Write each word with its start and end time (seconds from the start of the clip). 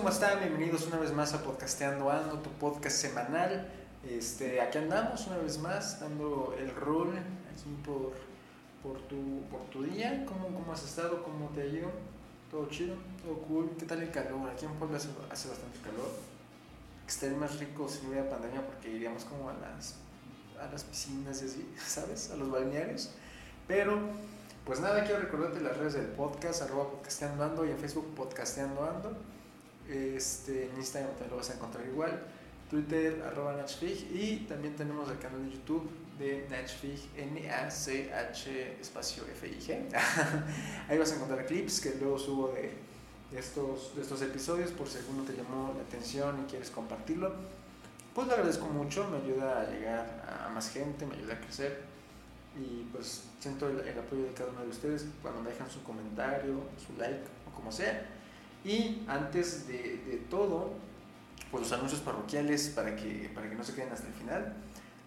¿cómo 0.00 0.08
están? 0.08 0.40
Bienvenidos 0.40 0.86
una 0.86 0.96
vez 0.96 1.12
más 1.12 1.34
a 1.34 1.42
Podcasteando 1.42 2.10
Ando, 2.10 2.38
tu 2.38 2.48
podcast 2.52 2.96
semanal. 2.96 3.68
Este, 4.08 4.58
aquí 4.62 4.78
andamos 4.78 5.26
una 5.26 5.36
vez 5.36 5.58
más, 5.58 6.00
dando 6.00 6.56
el 6.58 6.74
rol 6.74 7.10
aquí 7.52 7.76
por, 7.84 8.14
por, 8.82 8.98
tu, 9.08 9.42
por 9.50 9.60
tu 9.68 9.82
día. 9.82 10.24
¿Cómo, 10.24 10.58
¿Cómo 10.58 10.72
has 10.72 10.82
estado? 10.84 11.22
¿Cómo 11.22 11.50
te 11.50 11.60
ha 11.60 11.66
ido? 11.66 11.90
¿Todo 12.50 12.66
chido? 12.70 12.96
¿Todo 13.22 13.42
cool? 13.42 13.72
¿Qué 13.78 13.84
tal 13.84 14.00
el 14.00 14.10
calor? 14.10 14.48
Aquí 14.48 14.64
en 14.64 14.72
Puebla 14.76 14.96
hace, 14.96 15.10
hace 15.30 15.50
bastante 15.50 15.78
calor. 15.80 16.08
Estaría 17.06 17.36
más 17.36 17.58
rico 17.58 17.86
si 17.86 18.00
no 18.02 18.08
hubiera 18.08 18.30
pandemia 18.30 18.64
porque 18.64 18.88
iríamos 18.90 19.26
como 19.26 19.50
a 19.50 19.52
las, 19.52 19.96
a 20.58 20.72
las 20.72 20.82
piscinas 20.82 21.42
y 21.42 21.44
así, 21.44 21.74
¿sabes? 21.86 22.30
A 22.30 22.36
los 22.36 22.50
balnearios. 22.50 23.10
Pero 23.68 24.00
pues 24.64 24.80
nada, 24.80 25.04
quiero 25.04 25.20
recordarte 25.20 25.60
las 25.60 25.76
redes 25.76 25.92
del 25.92 26.06
podcast, 26.06 26.62
arroba 26.62 26.88
podcasteando 26.88 27.44
ando 27.44 27.66
y 27.66 27.70
en 27.70 27.76
Facebook 27.76 28.14
podcasteando 28.14 28.82
ando. 28.82 29.39
Este, 29.90 30.66
en 30.66 30.76
Instagram 30.76 31.14
te 31.16 31.26
lo 31.28 31.36
vas 31.36 31.50
a 31.50 31.54
encontrar 31.54 31.86
igual. 31.86 32.22
Twitter, 32.70 33.22
arroba 33.26 33.56
Nachfig. 33.56 34.06
Y 34.14 34.46
también 34.48 34.76
tenemos 34.76 35.10
el 35.10 35.18
canal 35.18 35.44
de 35.44 35.56
YouTube 35.56 35.90
de 36.18 36.46
Nachfig, 36.50 37.00
N-A-C-H 37.16 38.76
espacio 38.80 39.24
F-I-G. 39.24 39.88
Ahí 40.88 40.98
vas 40.98 41.12
a 41.12 41.16
encontrar 41.16 41.46
clips 41.46 41.80
que 41.80 41.94
luego 41.98 42.18
subo 42.18 42.48
de, 42.48 42.72
estos, 43.36 43.96
de 43.96 44.02
estos 44.02 44.20
episodios 44.22 44.70
por 44.70 44.86
si 44.86 44.98
alguno 44.98 45.24
te 45.24 45.32
llamó 45.32 45.74
la 45.76 45.82
atención 45.82 46.44
y 46.44 46.50
quieres 46.50 46.70
compartirlo. 46.70 47.34
Pues 48.14 48.26
lo 48.26 48.34
agradezco 48.34 48.66
mucho, 48.66 49.08
me 49.08 49.18
ayuda 49.18 49.62
a 49.62 49.70
llegar 49.70 50.46
a 50.46 50.48
más 50.50 50.70
gente, 50.70 51.06
me 51.06 51.14
ayuda 51.14 51.34
a 51.34 51.40
crecer 51.40 51.90
y 52.58 52.82
pues 52.92 53.24
siento 53.38 53.68
el, 53.68 53.78
apoyo 53.98 54.24
de 54.24 54.32
cada 54.32 54.50
uno 54.50 54.62
de 54.62 54.68
ustedes 54.68 55.06
cuando 55.22 55.40
me 55.40 55.50
dejan 55.50 55.70
su 55.70 55.82
comentario, 55.82 56.60
su 56.84 56.98
like 56.98 57.24
o 57.48 57.54
como 57.54 57.70
sea. 57.70 58.06
Y 58.64 59.02
antes 59.08 59.66
de, 59.66 60.22
todo, 60.28 60.74
pues 61.50 61.62
los 61.62 61.72
anuncios 61.72 62.00
parroquiales 62.00 62.68
para 62.68 62.94
que, 62.94 63.30
para 63.34 63.48
que 63.48 63.54
no 63.54 63.64
se 63.64 63.74
queden 63.74 63.92
hasta 63.92 64.06
el 64.06 64.14
final. 64.14 64.54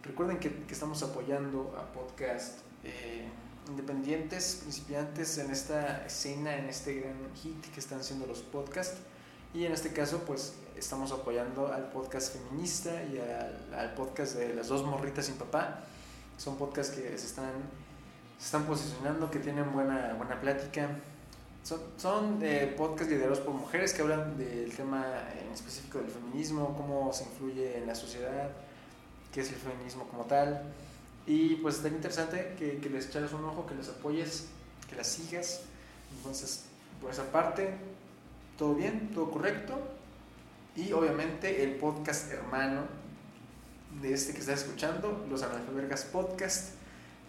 Recuerden 0.04 0.40
que, 0.40 0.64
que 0.64 0.74
estamos 0.74 1.02
apoyando 1.04 1.76
a 1.78 1.92
podcast 1.94 2.60
eh, 2.84 3.28
independientes, 3.70 4.60
principiantes 4.62 5.38
en 5.38 5.52
esta 5.52 6.06
escena, 6.06 6.58
en 6.58 6.68
este 6.68 7.00
gran 7.00 7.16
hit 7.36 7.62
que 7.74 7.80
están 7.80 8.00
haciendo 8.00 8.26
los 8.26 8.42
podcasts. 8.42 9.00
Y 9.54 9.66
en 9.66 9.72
este 9.72 9.94
caso, 9.94 10.24
pues 10.26 10.56
estamos 10.76 11.12
apoyando 11.12 11.72
al 11.72 11.90
podcast 11.92 12.36
feminista 12.36 13.04
y 13.04 13.20
al, 13.20 13.74
al 13.74 13.94
podcast 13.94 14.36
de 14.36 14.56
las 14.56 14.68
dos 14.68 14.84
morritas 14.84 15.28
sin 15.28 15.36
papá 15.36 15.84
son 16.38 16.58
podcasts 16.58 16.96
que 16.96 17.18
se 17.18 17.28
están, 17.28 17.52
se 18.38 18.46
están 18.46 18.66
posicionando, 18.66 19.30
que 19.30 19.40
tienen 19.40 19.72
buena, 19.72 20.14
buena 20.18 20.40
plática. 20.40 20.90
Son, 21.64 21.80
son 21.98 22.40
eh, 22.42 22.74
podcasts 22.78 23.12
liderados 23.12 23.40
por 23.40 23.54
mujeres 23.54 23.94
que 23.94 24.02
hablan 24.02 24.38
del 24.38 24.76
tema 24.76 25.06
en 25.42 25.52
específico 25.54 26.00
del 26.00 26.10
feminismo, 26.10 26.76
cómo 26.76 27.14
se 27.14 27.24
influye 27.24 27.78
en 27.78 27.88
la 27.88 27.96
sociedad, 27.96 28.50
qué 29.32 29.42
es 29.42 29.50
el 29.50 29.56
feminismo 29.56 30.06
como 30.10 30.26
tal. 30.26 30.62
Y 31.26 31.56
pues 31.56 31.78
está 31.78 31.88
interesante 31.88 32.54
que, 32.60 32.80
que 32.80 32.90
les 32.90 33.08
eches 33.08 33.32
un 33.32 33.46
ojo, 33.46 33.66
que 33.66 33.76
les 33.76 33.88
apoyes, 33.88 34.48
que 34.90 34.96
las 34.98 35.08
sigas. 35.08 35.62
Entonces, 36.18 36.66
por 37.02 37.12
esa 37.12 37.32
parte, 37.32 37.74
todo 38.58 38.76
bien, 38.76 39.12
todo 39.14 39.32
correcto. 39.32 39.80
Y 40.76 40.92
obviamente 40.92 41.64
el 41.64 41.76
podcast 41.76 42.32
hermano 42.32 42.84
de 44.02 44.14
este 44.14 44.34
que 44.34 44.40
estás 44.40 44.64
escuchando, 44.64 45.26
Los 45.30 45.44
Analfabergas 45.44 46.06
Podcast, 46.06 46.74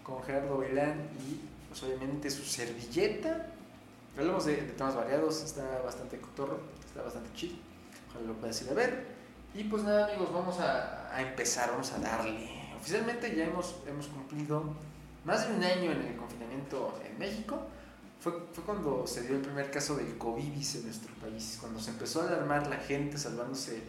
con 0.03 0.23
Gerardo 0.23 0.57
Belán 0.57 1.09
y 1.19 1.39
pues, 1.69 1.83
obviamente 1.83 2.29
su 2.29 2.43
servilleta. 2.43 3.51
Hablamos 4.17 4.45
de, 4.45 4.55
temas 4.55 4.95
variados, 4.95 5.43
está 5.43 5.81
bastante 5.83 6.17
cotorro, 6.19 6.59
está 6.85 7.01
bastante 7.01 7.29
chido. 7.33 7.55
Ojalá 8.09 8.27
lo 8.27 8.33
puedas 8.35 8.61
ir 8.61 8.69
a 8.69 8.73
ver. 8.73 9.07
Y 9.53 9.65
pues 9.65 9.83
nada, 9.83 10.07
amigos, 10.07 10.31
vamos 10.33 10.59
a, 10.59 11.13
a, 11.13 11.21
empezar, 11.21 11.71
vamos 11.71 11.91
a 11.91 11.99
darle. 11.99 12.49
Oficialmente 12.77 13.35
ya 13.35 13.45
hemos, 13.45 13.75
hemos 13.87 14.07
cumplido 14.07 14.63
más 15.25 15.47
de 15.47 15.55
un 15.55 15.63
año 15.63 15.91
en 15.91 16.01
el 16.01 16.15
confinamiento 16.15 16.97
en 17.05 17.17
México. 17.19 17.59
Fue, 18.21 18.31
fue 18.53 18.63
cuando 18.63 19.05
se 19.05 19.21
dio 19.21 19.35
el 19.35 19.41
primer 19.41 19.69
caso 19.69 19.97
del 19.97 20.17
COVID 20.17 20.41
en 20.43 20.83
nuestro 20.83 21.13
país, 21.15 21.57
cuando 21.59 21.79
se 21.79 21.91
empezó 21.91 22.21
a 22.21 22.27
alarmar 22.27 22.67
la 22.67 22.77
gente 22.77 23.17
salvándose 23.17 23.81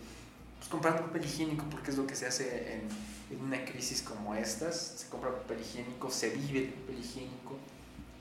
pues, 0.58 0.68
comprar 0.68 1.00
papel 1.00 1.24
higiénico 1.24 1.64
porque 1.70 1.90
es 1.90 1.96
lo 1.96 2.06
que 2.06 2.16
se 2.16 2.26
hace 2.26 2.74
en, 2.74 2.88
en, 3.30 3.44
una 3.44 3.64
crisis 3.64 4.02
como 4.02 4.34
estas. 4.34 4.76
Se 4.76 5.08
compra 5.08 5.30
papel 5.30 5.60
higiénico, 5.60 6.10
se 6.10 6.30
vive 6.30 6.64
el 6.64 6.68
papel 6.70 6.98
higiénico. 6.98 7.56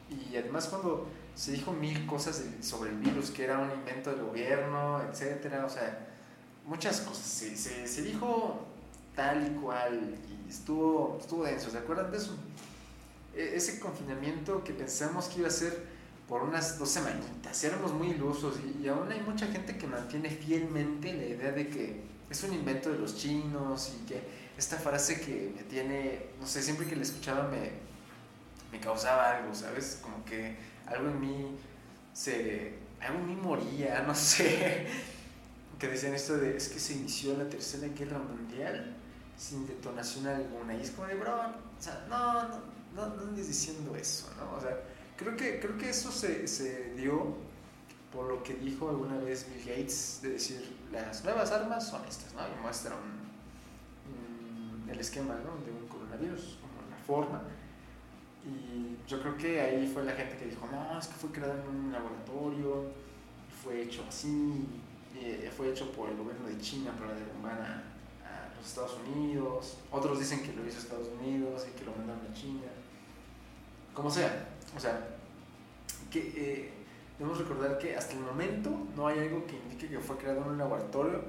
Y 0.09 0.35
además 0.35 0.67
cuando 0.67 1.07
se 1.33 1.51
dijo 1.51 1.73
mil 1.73 2.05
cosas 2.05 2.43
sobre 2.61 2.91
el 2.91 2.97
virus, 2.97 3.31
que 3.31 3.43
era 3.43 3.59
un 3.59 3.71
invento 3.71 4.11
del 4.11 4.23
gobierno, 4.23 5.01
etcétera, 5.01 5.65
o 5.65 5.69
sea, 5.69 6.07
muchas 6.65 7.01
cosas. 7.01 7.25
Se, 7.25 7.55
se, 7.55 7.87
se 7.87 8.01
dijo 8.03 8.65
tal 9.15 9.45
y 9.47 9.59
cual 9.59 10.15
y 10.29 10.49
estuvo, 10.49 11.17
estuvo 11.19 11.43
denso. 11.43 11.69
¿Se 11.69 11.77
acuerdan 11.77 12.11
de 12.11 12.17
eso? 12.17 12.35
E, 13.35 13.55
ese 13.55 13.79
confinamiento 13.79 14.63
que 14.63 14.73
pensamos 14.73 15.25
que 15.27 15.39
iba 15.39 15.47
a 15.47 15.51
ser 15.51 15.95
por 16.27 16.41
unas 16.41 16.79
dos 16.79 16.89
semanitas, 16.89 17.63
éramos 17.63 17.93
muy 17.93 18.09
ilusos 18.09 18.55
y, 18.59 18.83
y 18.83 18.87
aún 18.87 19.11
hay 19.11 19.21
mucha 19.21 19.45
gente 19.47 19.77
que 19.77 19.85
mantiene 19.85 20.29
fielmente 20.31 21.13
la 21.13 21.25
idea 21.25 21.51
de 21.51 21.67
que 21.67 22.01
es 22.29 22.43
un 22.43 22.53
invento 22.53 22.91
de 22.91 22.97
los 22.97 23.15
chinos 23.15 23.93
y 23.95 24.05
que 24.07 24.21
esta 24.57 24.77
frase 24.77 25.21
que 25.21 25.53
me 25.55 25.63
tiene, 25.63 26.27
no 26.39 26.47
sé, 26.47 26.63
siempre 26.63 26.87
que 26.87 26.95
la 26.95 27.03
escuchaba 27.03 27.47
me, 27.47 27.84
me 28.75 28.81
causaba 28.81 29.37
algo, 29.37 29.55
¿sabes? 29.55 29.99
Como 30.01 30.23
que 30.25 30.57
algo 30.85 31.09
en 31.09 31.19
mí 31.19 31.57
se, 32.13 32.73
algo 32.99 33.19
en 33.19 33.27
mí 33.27 33.35
moría, 33.35 34.01
no 34.07 34.13
sé, 34.13 34.87
que 35.79 35.87
decían 35.87 36.13
esto 36.13 36.37
de, 36.37 36.57
es 36.57 36.69
que 36.69 36.79
se 36.79 36.93
inició 36.93 37.37
la 37.37 37.47
tercera 37.47 37.87
guerra 37.87 38.19
mundial 38.19 38.95
sin 39.37 39.65
detonación 39.67 40.27
alguna, 40.27 40.75
y 40.75 40.81
es 40.81 40.91
como 40.91 41.07
de, 41.07 41.15
bro, 41.15 41.35
o 41.35 41.81
sea, 41.81 42.05
no, 42.09 42.43
no, 42.47 42.61
no, 42.95 43.15
no 43.15 43.21
andes 43.23 43.47
diciendo 43.47 43.95
eso, 43.95 44.29
¿no? 44.37 44.57
O 44.57 44.61
sea, 44.61 44.77
creo 45.17 45.35
que, 45.35 45.59
creo 45.59 45.77
que 45.77 45.89
eso 45.89 46.11
se, 46.11 46.47
se 46.47 46.93
dio 46.95 47.35
por 48.13 48.27
lo 48.27 48.43
que 48.43 48.53
dijo 48.53 48.89
alguna 48.89 49.17
vez 49.17 49.45
Bill 49.49 49.65
Gates, 49.65 50.19
de 50.21 50.29
decir, 50.29 50.77
las 50.91 51.23
nuevas 51.25 51.51
armas 51.51 51.87
son 51.87 52.05
estas, 52.07 52.33
¿no? 52.33 52.41
Y 52.47 52.61
muestra 52.61 52.95
el 54.89 54.99
esquema 54.99 55.35
¿no? 55.35 55.65
de 55.65 55.71
un 55.71 55.87
coronavirus, 55.87 56.59
como 56.61 56.89
la 56.89 56.97
forma. 57.05 57.41
Y 58.45 58.97
yo 59.07 59.21
creo 59.21 59.37
que 59.37 59.61
ahí 59.61 59.89
fue 59.91 60.03
la 60.03 60.13
gente 60.13 60.37
que 60.37 60.45
dijo, 60.45 60.67
no, 60.71 60.99
es 60.99 61.07
que 61.07 61.15
fue 61.15 61.31
creado 61.31 61.53
en 61.53 61.67
un 61.67 61.91
laboratorio, 61.91 62.85
fue 63.63 63.81
hecho 63.81 64.03
así, 64.07 64.67
eh, 65.15 65.51
fue 65.55 65.71
hecho 65.71 65.91
por 65.91 66.09
el 66.09 66.17
gobierno 66.17 66.47
de 66.47 66.59
China 66.59 66.91
para 66.99 67.13
derrumbar 67.13 67.59
a, 67.59 67.73
a, 68.23 68.55
los 68.55 68.67
Estados 68.67 68.97
Unidos. 69.07 69.77
Otros 69.91 70.19
dicen 70.19 70.43
que 70.43 70.53
lo 70.53 70.65
hizo 70.67 70.77
Estados 70.77 71.07
Unidos 71.19 71.65
y 71.67 71.77
que 71.77 71.85
lo 71.85 71.91
mandaron 71.93 72.21
a 72.29 72.33
China. 72.33 72.67
Como 73.93 74.09
sea, 74.09 74.49
o 74.75 74.79
sea, 74.79 75.17
que... 76.11 76.33
Eh, 76.35 76.75
Debemos 77.17 77.39
recordar 77.39 77.77
que 77.77 77.95
hasta 77.95 78.13
el 78.13 78.19
momento 78.19 78.69
no 78.95 79.07
hay 79.07 79.19
algo 79.19 79.45
que 79.47 79.55
indique 79.55 79.87
que 79.87 79.99
fue 79.99 80.17
creado 80.17 80.41
en 80.41 80.49
un 80.49 80.57
laboratorio 80.57 81.23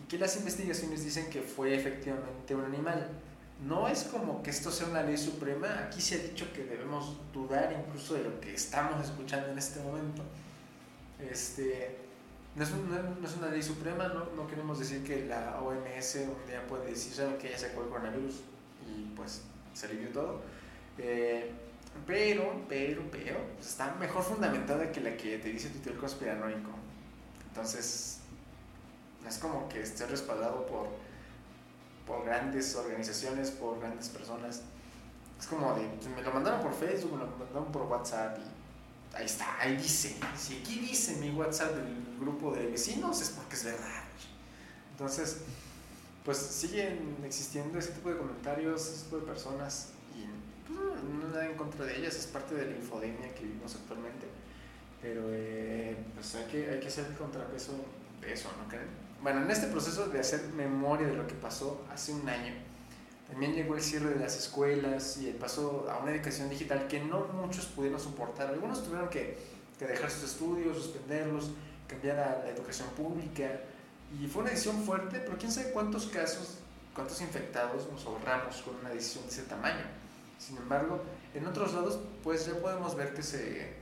y 0.00 0.06
que 0.08 0.16
las 0.16 0.36
investigaciones 0.36 1.04
dicen 1.04 1.28
que 1.28 1.40
fue 1.40 1.74
efectivamente 1.74 2.54
un 2.54 2.64
animal. 2.64 3.10
No 3.62 3.88
es 3.88 4.04
como 4.04 4.42
que 4.42 4.50
esto 4.50 4.70
sea 4.70 4.88
una 4.88 5.02
ley 5.02 5.16
suprema, 5.16 5.86
aquí 5.86 6.00
se 6.00 6.16
ha 6.16 6.18
dicho 6.18 6.52
que 6.52 6.64
debemos 6.64 7.16
dudar 7.32 7.72
incluso 7.72 8.14
de 8.14 8.24
lo 8.24 8.40
que 8.40 8.54
estamos 8.54 9.02
escuchando 9.04 9.48
en 9.48 9.58
este 9.58 9.80
momento. 9.80 10.22
Este, 11.18 11.96
no, 12.56 12.64
es, 12.64 12.70
no 12.72 13.26
es 13.26 13.36
una 13.36 13.48
ley 13.48 13.62
suprema, 13.62 14.08
no, 14.08 14.26
no, 14.36 14.46
queremos 14.46 14.78
decir 14.78 15.02
que 15.04 15.26
la 15.26 15.60
OMS 15.60 16.16
un 16.16 16.46
día 16.46 16.66
puede 16.68 16.90
decir, 16.90 17.14
¿saben 17.14 17.38
que 17.38 17.50
ya 17.50 17.58
se 17.58 17.68
el 17.68 17.72
coronavirus? 17.72 18.42
Y 18.86 19.14
pues 19.16 19.42
se 19.72 19.86
alivió 19.86 20.08
todo. 20.10 20.42
Eh, 20.98 21.50
pero, 22.06 22.64
pero, 22.68 23.02
pero, 23.10 23.40
pues, 23.54 23.68
está 23.68 23.94
mejor 23.94 24.22
fundamentada 24.22 24.90
que 24.90 25.00
la 25.00 25.16
que 25.16 25.38
te 25.38 25.48
dice 25.48 25.70
tu 25.70 25.78
tío 25.78 25.98
conspiranoico. 25.98 26.70
Entonces, 27.48 28.18
no 29.22 29.28
es 29.28 29.38
como 29.38 29.68
que 29.68 29.80
esté 29.80 30.06
respaldado 30.06 30.66
por, 30.66 30.88
por 32.06 32.24
grandes 32.24 32.74
organizaciones, 32.76 33.50
por 33.50 33.80
grandes 33.80 34.08
personas. 34.08 34.62
Es 35.38 35.46
como 35.46 35.74
de, 35.74 35.86
pues, 35.86 36.08
me 36.08 36.22
lo 36.22 36.32
mandaron 36.32 36.60
por 36.60 36.74
Facebook, 36.74 37.12
me 37.12 37.18
lo 37.18 37.26
mandaron 37.26 37.72
por 37.72 37.82
WhatsApp 37.82 38.38
y 38.38 39.16
ahí 39.16 39.26
está, 39.26 39.60
ahí 39.60 39.76
dice. 39.76 40.16
Si 40.36 40.58
aquí 40.58 40.80
dice 40.80 41.16
mi 41.16 41.30
WhatsApp 41.30 41.74
del 41.74 42.16
grupo 42.20 42.52
de 42.52 42.66
vecinos 42.66 43.20
es 43.20 43.30
porque 43.30 43.56
es 43.56 43.64
verdad. 43.64 44.04
Entonces, 44.92 45.38
pues 46.24 46.38
siguen 46.38 47.16
existiendo 47.24 47.78
ese 47.78 47.92
tipo 47.92 48.10
de 48.10 48.16
comentarios, 48.16 48.88
ese 48.88 49.04
tipo 49.04 49.18
de 49.18 49.26
personas 49.26 49.88
no 50.68 51.28
nada 51.28 51.46
en 51.46 51.56
contra 51.56 51.84
de 51.84 51.98
ellas, 51.98 52.16
es 52.16 52.26
parte 52.26 52.54
de 52.54 52.66
la 52.66 52.76
infodemia 52.76 53.34
que 53.34 53.44
vivimos 53.44 53.74
actualmente. 53.74 54.26
Pero 55.02 55.22
eh, 55.28 55.96
pues 56.14 56.34
hay 56.34 56.46
que, 56.46 56.70
hay 56.70 56.80
que 56.80 56.88
hacer 56.88 57.06
el 57.06 57.14
contrapeso 57.14 57.72
eso, 58.26 58.50
¿no 58.62 58.68
creen? 58.68 59.03
Bueno, 59.24 59.40
en 59.40 59.50
este 59.50 59.68
proceso 59.68 60.08
de 60.08 60.20
hacer 60.20 60.42
memoria 60.54 61.06
de 61.06 61.14
lo 61.14 61.26
que 61.26 61.32
pasó 61.32 61.82
hace 61.90 62.12
un 62.12 62.28
año, 62.28 62.52
también 63.26 63.54
llegó 63.54 63.74
el 63.74 63.80
cierre 63.80 64.10
de 64.10 64.20
las 64.20 64.36
escuelas 64.36 65.16
y 65.16 65.30
el 65.30 65.36
paso 65.36 65.86
a 65.90 65.96
una 65.96 66.12
educación 66.12 66.50
digital 66.50 66.86
que 66.88 67.00
no 67.00 67.20
muchos 67.28 67.64
pudieron 67.64 67.98
soportar. 67.98 68.48
Algunos 68.48 68.84
tuvieron 68.84 69.08
que, 69.08 69.38
que 69.78 69.86
dejar 69.86 70.10
sus 70.10 70.24
estudios, 70.24 70.76
suspenderlos, 70.76 71.52
cambiar 71.88 72.18
a 72.18 72.44
la 72.44 72.50
educación 72.50 72.86
pública. 72.90 73.62
Y 74.20 74.26
fue 74.26 74.42
una 74.42 74.50
decisión 74.50 74.84
fuerte, 74.84 75.20
pero 75.20 75.38
quién 75.38 75.50
sabe 75.50 75.70
cuántos 75.70 76.08
casos, 76.08 76.58
cuántos 76.94 77.18
infectados 77.22 77.90
nos 77.90 78.04
ahorramos 78.04 78.60
con 78.60 78.76
una 78.76 78.90
decisión 78.90 79.24
de 79.24 79.30
ese 79.30 79.44
tamaño. 79.44 79.86
Sin 80.38 80.58
embargo, 80.58 81.02
en 81.32 81.46
otros 81.46 81.72
lados, 81.72 81.98
pues 82.22 82.44
ya 82.44 82.60
podemos 82.60 82.94
ver 82.94 83.14
que 83.14 83.22
se 83.22 83.72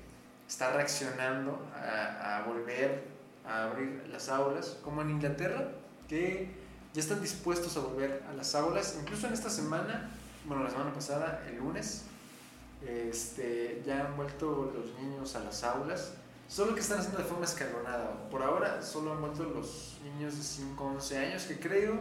está 0.49 0.73
reaccionando 0.73 1.69
a, 1.75 2.38
a 2.38 2.43
volver 2.45 3.12
a 3.47 3.65
abrir 3.65 4.06
las 4.11 4.29
aulas, 4.29 4.79
como 4.83 5.03
en 5.03 5.11
Inglaterra, 5.11 5.69
que 6.09 6.50
ya 6.93 7.00
están 7.00 7.21
dispuestos 7.21 7.77
a 7.77 7.81
volver 7.81 8.23
a 8.29 8.35
las 8.35 8.55
aulas, 8.55 8.99
incluso 9.00 9.27
en 9.27 9.33
esta 9.33 9.50
semana, 9.50 10.11
bueno, 10.44 10.62
la 10.62 10.71
semana 10.71 10.93
pasada, 10.93 11.43
el 11.49 11.56
lunes, 11.56 12.05
este, 12.87 13.83
ya 13.87 14.06
han 14.06 14.17
vuelto 14.17 14.73
los 14.75 14.99
niños 15.00 15.35
a 15.37 15.41
las 15.41 15.62
aulas, 15.65 16.15
solo 16.49 16.75
que 16.75 16.81
están 16.81 16.99
haciendo 16.99 17.19
de 17.19 17.25
forma 17.25 17.44
escalonada. 17.44 18.29
Por 18.31 18.43
ahora 18.43 18.83
solo 18.83 19.12
han 19.12 19.21
vuelto 19.21 19.45
los 19.45 19.99
niños 20.05 20.37
de 20.37 20.43
5 20.43 20.85
11 20.85 21.19
años, 21.19 21.43
que 21.45 21.59
creo 21.59 21.99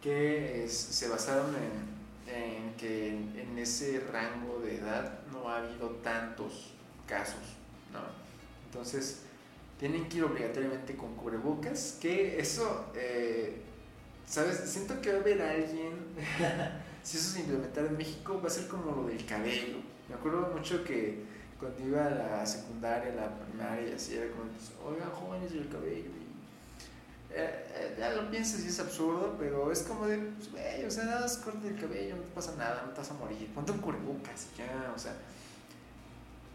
que 0.00 0.66
se 0.68 1.08
basaron 1.08 1.54
en, 1.56 2.32
en 2.32 2.74
que 2.74 3.10
en, 3.10 3.36
en, 3.38 3.58
ese 3.58 4.00
rango 4.12 4.60
de 4.60 4.78
edad 4.78 5.20
no 5.32 5.48
ha 5.48 5.58
habido 5.58 5.88
tantos 6.02 6.72
casos, 7.06 7.56
¿no? 7.92 8.00
Entonces, 8.66 9.22
tienen 9.82 10.08
que 10.08 10.18
ir 10.18 10.22
obligatoriamente 10.22 10.94
con 10.94 11.12
cubrebocas, 11.16 11.98
que 12.00 12.38
eso, 12.38 12.86
eh, 12.94 13.62
¿sabes? 14.28 14.58
Siento 14.58 15.00
que 15.00 15.10
va 15.10 15.18
a 15.18 15.20
haber 15.20 15.42
alguien, 15.42 15.94
si 17.02 17.16
eso 17.16 17.32
se 17.32 17.40
implementara 17.40 17.88
en 17.88 17.96
México, 17.96 18.40
va 18.40 18.46
a 18.46 18.50
ser 18.50 18.68
como 18.68 18.94
lo 18.94 19.08
del 19.08 19.26
cabello. 19.26 19.78
Me 20.08 20.14
acuerdo 20.14 20.52
mucho 20.56 20.84
que 20.84 21.24
cuando 21.58 21.84
iba 21.84 22.06
a 22.06 22.10
la 22.10 22.46
secundaria, 22.46 23.12
la 23.12 23.36
primaria, 23.36 23.96
así 23.96 24.14
era 24.14 24.30
como, 24.30 24.44
pues, 24.52 24.70
oigan, 24.86 25.10
jóvenes 25.10 25.52
y 25.52 25.58
el 25.58 25.68
cabello. 25.68 26.10
Y, 26.10 27.34
eh, 27.34 27.66
eh, 27.74 27.96
ya 27.98 28.12
lo 28.12 28.30
piensas 28.30 28.64
y 28.64 28.68
es 28.68 28.78
absurdo, 28.78 29.34
pero 29.36 29.72
es 29.72 29.82
como 29.82 30.06
de, 30.06 30.18
pues, 30.18 30.52
güey, 30.52 30.84
o 30.84 30.90
sea, 30.92 31.06
nada 31.06 31.26
corte 31.44 31.66
el 31.66 31.74
cabello, 31.74 32.14
no 32.14 32.22
te 32.22 32.30
pasa 32.30 32.54
nada, 32.56 32.84
no 32.86 32.92
te 32.92 32.98
vas 32.98 33.10
a 33.10 33.14
morir. 33.14 33.50
Ponte 33.52 33.72
un 33.72 33.78
cubrebocas 33.78 34.46
ya, 34.56 34.92
o 34.94 34.98
sea 35.00 35.16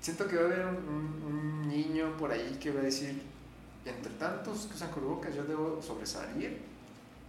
siento 0.07 0.25
que 0.25 0.38
va 0.38 0.44
a 0.44 0.45
haber 0.45 0.65
un, 0.65 1.68
niño 1.68 2.15
por 2.15 2.31
ahí 2.31 2.57
que 2.62 2.71
va 2.71 2.80
a 2.80 2.83
decir, 2.83 3.21
entre 3.86 4.09
tantos 4.13 4.68
que 4.68 4.74
usan 4.74 4.89
cubrebocas, 4.89 5.36
yo 5.36 5.44
debo 5.44 5.81
sobresalir, 5.81 6.62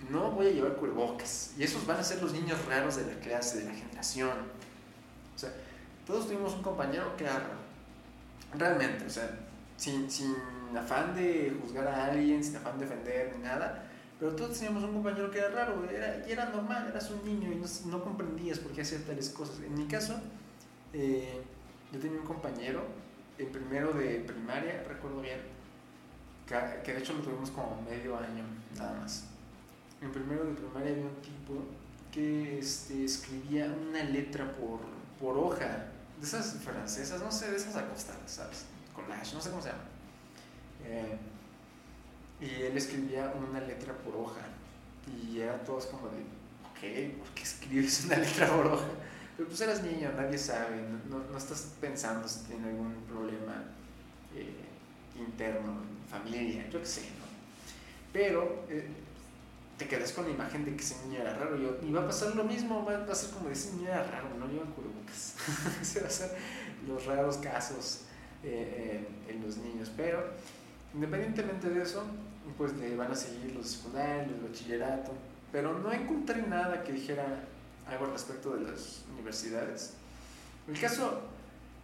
no 0.08 0.30
voy 0.30 0.46
a 0.46 0.50
llevar 0.50 0.76
cubrebocas. 0.76 1.54
Y 1.58 1.64
esos 1.64 1.84
van 1.84 1.98
a 1.98 2.04
ser 2.04 2.22
los 2.22 2.32
niños 2.32 2.64
raros 2.66 2.94
de 2.94 3.12
la 3.12 3.18
clase, 3.18 3.58
de 3.58 3.64
la 3.64 3.74
generación. 3.74 4.38
O 5.34 5.38
sea, 5.38 5.52
todos 6.06 6.28
tuvimos 6.28 6.54
un 6.54 6.62
compañero 6.62 7.16
que 7.16 7.24
era 7.24 7.40
raro. 7.40 7.58
Realmente, 8.56 9.06
o 9.06 9.10
sea, 9.10 9.28
sin, 9.76 10.08
sin 10.08 10.36
afán 10.76 11.16
de 11.16 11.58
juzgar 11.60 11.88
a 11.88 12.06
alguien, 12.06 12.44
sin 12.44 12.56
afán 12.58 12.78
de 12.78 12.86
defender 12.86 13.34
ni 13.36 13.42
nada, 13.42 13.90
pero 14.20 14.36
todos 14.36 14.56
teníamos 14.56 14.84
un 14.84 14.94
compañero 14.94 15.32
que 15.32 15.38
era 15.40 15.48
raro, 15.48 15.84
era, 15.90 16.24
y 16.24 16.30
era 16.30 16.48
normal, 16.50 16.86
eras 16.88 17.10
un 17.10 17.24
niño 17.24 17.50
y 17.50 17.56
no, 17.56 17.66
no 17.90 18.04
comprendías 18.04 18.60
por 18.60 18.70
qué 18.70 18.82
hacía 18.82 19.04
tales 19.04 19.30
cosas. 19.30 19.58
En 19.66 19.74
mi 19.74 19.88
caso, 19.88 20.14
eh, 20.92 21.42
yo 21.92 21.98
tenía 21.98 22.20
un 22.20 22.26
compañero 22.26 22.84
en 23.38 23.52
primero 23.52 23.92
de 23.92 24.20
primaria, 24.20 24.84
recuerdo 24.86 25.20
bien, 25.20 25.40
que, 26.46 26.92
de 26.92 26.98
hecho 26.98 27.12
lo 27.12 27.20
tuvimos 27.20 27.50
como 27.50 27.80
medio 27.82 28.16
año 28.16 28.44
nada 28.76 28.98
más. 29.00 29.24
En 30.00 30.10
primero 30.12 30.44
de 30.44 30.54
primaria 30.54 30.92
había 30.92 31.04
un 31.04 31.20
tipo 31.22 31.64
que 32.12 32.58
este, 32.58 33.04
escribía 33.04 33.66
una 33.66 34.02
letra 34.02 34.56
por, 34.56 34.80
por 35.20 35.36
hoja, 35.38 35.86
de 36.18 36.26
esas 36.26 36.54
francesas, 36.62 37.22
no 37.22 37.30
sé, 37.30 37.50
de 37.50 37.56
esas 37.56 37.76
acostadas, 37.76 38.30
¿sabes? 38.30 38.64
Collage, 38.94 39.34
no 39.34 39.40
sé 39.40 39.50
cómo 39.50 39.62
se 39.62 39.68
llama. 39.68 39.84
Eh, 40.84 41.16
y 42.40 42.62
él 42.62 42.76
escribía 42.76 43.32
una 43.36 43.60
letra 43.60 43.94
por 43.98 44.16
hoja. 44.16 44.40
Y 45.06 45.40
eran 45.40 45.64
todos 45.64 45.86
como 45.86 46.08
de, 46.08 46.18
ok, 46.18 47.18
¿por 47.18 47.28
qué 47.34 47.42
escribes 47.42 48.04
una 48.06 48.16
letra 48.16 48.48
por 48.48 48.66
hoja? 48.66 48.88
Pero 49.38 49.50
pues 49.50 49.60
eras 49.60 49.84
niño, 49.84 50.10
nadie 50.16 50.36
sabe, 50.36 50.82
no, 51.08 51.22
no 51.30 51.38
estás 51.38 51.74
pensando 51.80 52.26
si 52.26 52.40
tiene 52.46 52.70
algún 52.70 52.92
problema 53.08 53.62
eh, 54.34 54.52
interno, 55.16 55.76
familia, 56.10 56.68
yo 56.68 56.80
qué 56.80 56.86
sé, 56.86 57.02
¿no? 57.02 57.24
Pero 58.12 58.64
eh, 58.68 58.88
te 59.76 59.86
quedas 59.86 60.10
con 60.10 60.24
la 60.24 60.32
imagen 60.32 60.64
de 60.64 60.74
que 60.74 60.82
ese 60.82 61.06
niño 61.06 61.20
era 61.20 61.36
raro. 61.36 61.56
Y, 61.56 61.92
va 61.92 62.02
a 62.02 62.06
pasar 62.06 62.34
lo 62.34 62.42
mismo, 62.42 62.84
va, 62.84 62.96
a 62.96 63.14
ser 63.14 63.30
como 63.30 63.46
de 63.46 63.52
ese 63.52 63.74
niño 63.74 63.90
era 63.90 64.02
raro, 64.02 64.28
no 64.36 64.48
llevan 64.48 64.72
cubrebocas. 64.72 65.36
Se 65.82 66.00
va 66.00 66.08
a 66.08 66.10
ser 66.10 66.36
los 66.88 67.06
raros 67.06 67.36
casos 67.36 68.06
eh, 68.42 69.06
en 69.28 69.40
los 69.40 69.58
niños. 69.58 69.92
Pero 69.96 70.32
independientemente 70.94 71.70
de 71.70 71.80
eso, 71.80 72.02
pues 72.56 72.72
le 72.72 72.96
van 72.96 73.12
a 73.12 73.14
seguir 73.14 73.54
los 73.54 73.68
secundarios, 73.68 74.32
el 74.32 74.48
bachillerato. 74.48 75.12
Pero 75.52 75.78
no 75.78 75.92
encontré 75.92 76.42
nada 76.42 76.82
que 76.82 76.92
dijera 76.92 77.44
algo 77.88 78.04
al 78.04 78.12
respecto 78.12 78.54
de 78.54 78.70
las 78.70 79.02
universidades. 79.12 79.94
El 80.66 80.78
caso 80.78 81.22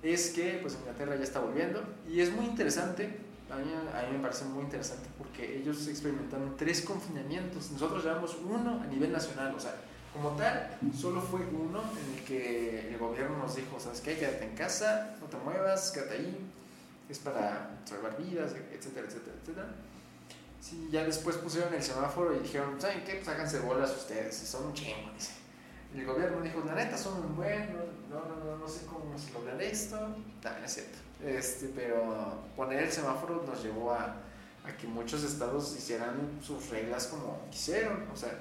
es 0.02 0.30
que 0.30 0.58
pues 0.60 0.74
Inglaterra 0.74 1.16
ya 1.16 1.24
está 1.24 1.40
volviendo 1.40 1.82
y 2.08 2.20
es 2.20 2.30
muy 2.30 2.44
interesante, 2.44 3.20
a 3.50 3.56
mí, 3.56 3.72
a 3.72 4.10
mí 4.10 4.16
me 4.16 4.22
parece 4.22 4.44
muy 4.44 4.64
interesante 4.64 5.08
porque 5.16 5.58
ellos 5.58 5.86
experimentaron 5.88 6.56
tres 6.56 6.82
confinamientos, 6.82 7.70
nosotros 7.70 8.04
llevamos 8.04 8.36
uno 8.44 8.82
a 8.82 8.86
nivel 8.86 9.12
nacional, 9.12 9.54
o 9.54 9.60
sea, 9.60 9.74
como 10.12 10.30
tal, 10.36 10.78
solo 10.96 11.20
fue 11.20 11.40
uno 11.40 11.82
en 11.82 12.18
el 12.18 12.24
que 12.24 12.90
el 12.90 12.98
gobierno 12.98 13.38
nos 13.38 13.56
dijo, 13.56 13.80
¿sabes 13.80 14.00
qué? 14.00 14.16
Quédate 14.16 14.44
en 14.44 14.54
casa, 14.54 15.16
no 15.20 15.26
te 15.26 15.36
muevas, 15.38 15.90
quédate 15.90 16.14
ahí, 16.14 16.38
es 17.08 17.18
para 17.18 17.78
salvar 17.84 18.16
vidas, 18.18 18.52
etcétera, 18.72 19.06
etcétera, 19.06 19.36
etcétera. 19.42 19.68
Sí, 20.60 20.88
ya 20.90 21.04
después 21.04 21.36
pusieron 21.36 21.74
el 21.74 21.82
semáforo 21.82 22.34
y 22.34 22.38
dijeron, 22.40 22.80
¿saben 22.80 23.04
qué? 23.04 23.14
Pues 23.16 23.28
háganse 23.28 23.58
bolas 23.60 23.90
ustedes, 23.96 24.36
son 24.36 24.66
un 24.66 24.72
chingo, 24.74 25.10
dice 25.14 25.43
el 25.94 26.06
gobierno 26.06 26.40
dijo, 26.40 26.62
la 26.66 26.74
neta, 26.74 26.96
son 26.96 27.20
muy 27.20 27.36
buenos, 27.36 27.84
no, 28.10 28.24
no, 28.24 28.44
no, 28.44 28.56
no 28.58 28.68
sé 28.68 28.86
cómo 28.86 29.16
se 29.16 29.32
lograr 29.32 29.60
esto, 29.62 29.98
también 30.42 30.64
es 30.64 30.74
cierto. 30.74 30.98
Este, 31.24 31.68
pero 31.74 32.42
poner 32.56 32.82
el 32.82 32.92
semáforo 32.92 33.44
nos 33.46 33.62
llevó 33.62 33.92
a, 33.92 34.16
a 34.64 34.76
que 34.76 34.86
muchos 34.86 35.22
estados 35.22 35.74
hicieran 35.76 36.40
sus 36.42 36.68
reglas 36.70 37.06
como 37.06 37.40
quisieron, 37.50 38.08
o 38.12 38.16
sea, 38.16 38.32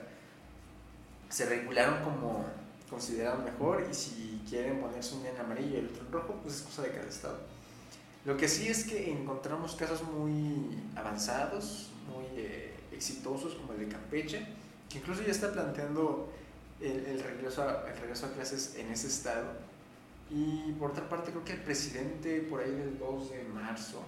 se 1.29 1.45
regularon 1.45 2.03
como 2.03 2.45
consideraron 2.89 3.44
mejor 3.44 3.88
y 3.89 3.94
si 3.94 4.44
quieren 4.47 4.80
ponerse 4.80 5.16
un 5.16 5.23
día 5.23 5.31
en 5.31 5.39
amarillo 5.39 5.75
y 5.75 5.80
el 5.80 5.87
otro 5.87 6.06
en 6.06 6.11
rojo, 6.11 6.39
pues 6.44 6.56
es 6.56 6.61
cosa 6.61 6.83
de 6.83 6.92
cada 6.92 7.07
estado. 7.07 7.39
Lo 8.25 8.37
que 8.37 8.47
sí 8.47 8.68
es 8.68 8.85
que 8.85 9.11
encontramos 9.11 9.75
casos 9.75 10.04
muy 10.04 10.81
avanzados, 10.95 11.89
muy 12.07 12.25
eh, 12.39 12.73
exitosos, 12.92 13.56
como 13.56 13.73
el 13.73 13.80
de 13.80 13.87
Campeche, 13.87 14.45
que 14.89 14.99
incluso 14.99 15.23
ya 15.23 15.31
está 15.31 15.51
planteando 15.51 16.31
el, 16.83 17.23
regreso 17.23 17.63
a, 17.63 17.83
regreso 17.99 18.25
a 18.25 18.31
clases 18.31 18.75
en 18.78 18.92
ese 18.92 19.07
estado. 19.07 19.52
Y 20.30 20.71
por 20.73 20.92
otra 20.92 21.07
parte, 21.07 21.31
creo 21.31 21.44
que 21.44 21.54
el 21.54 21.61
presidente 21.61 22.42
por 22.42 22.61
ahí 22.61 22.71
del 22.71 22.97
2 22.97 23.31
de 23.31 23.44
marzo 23.44 24.04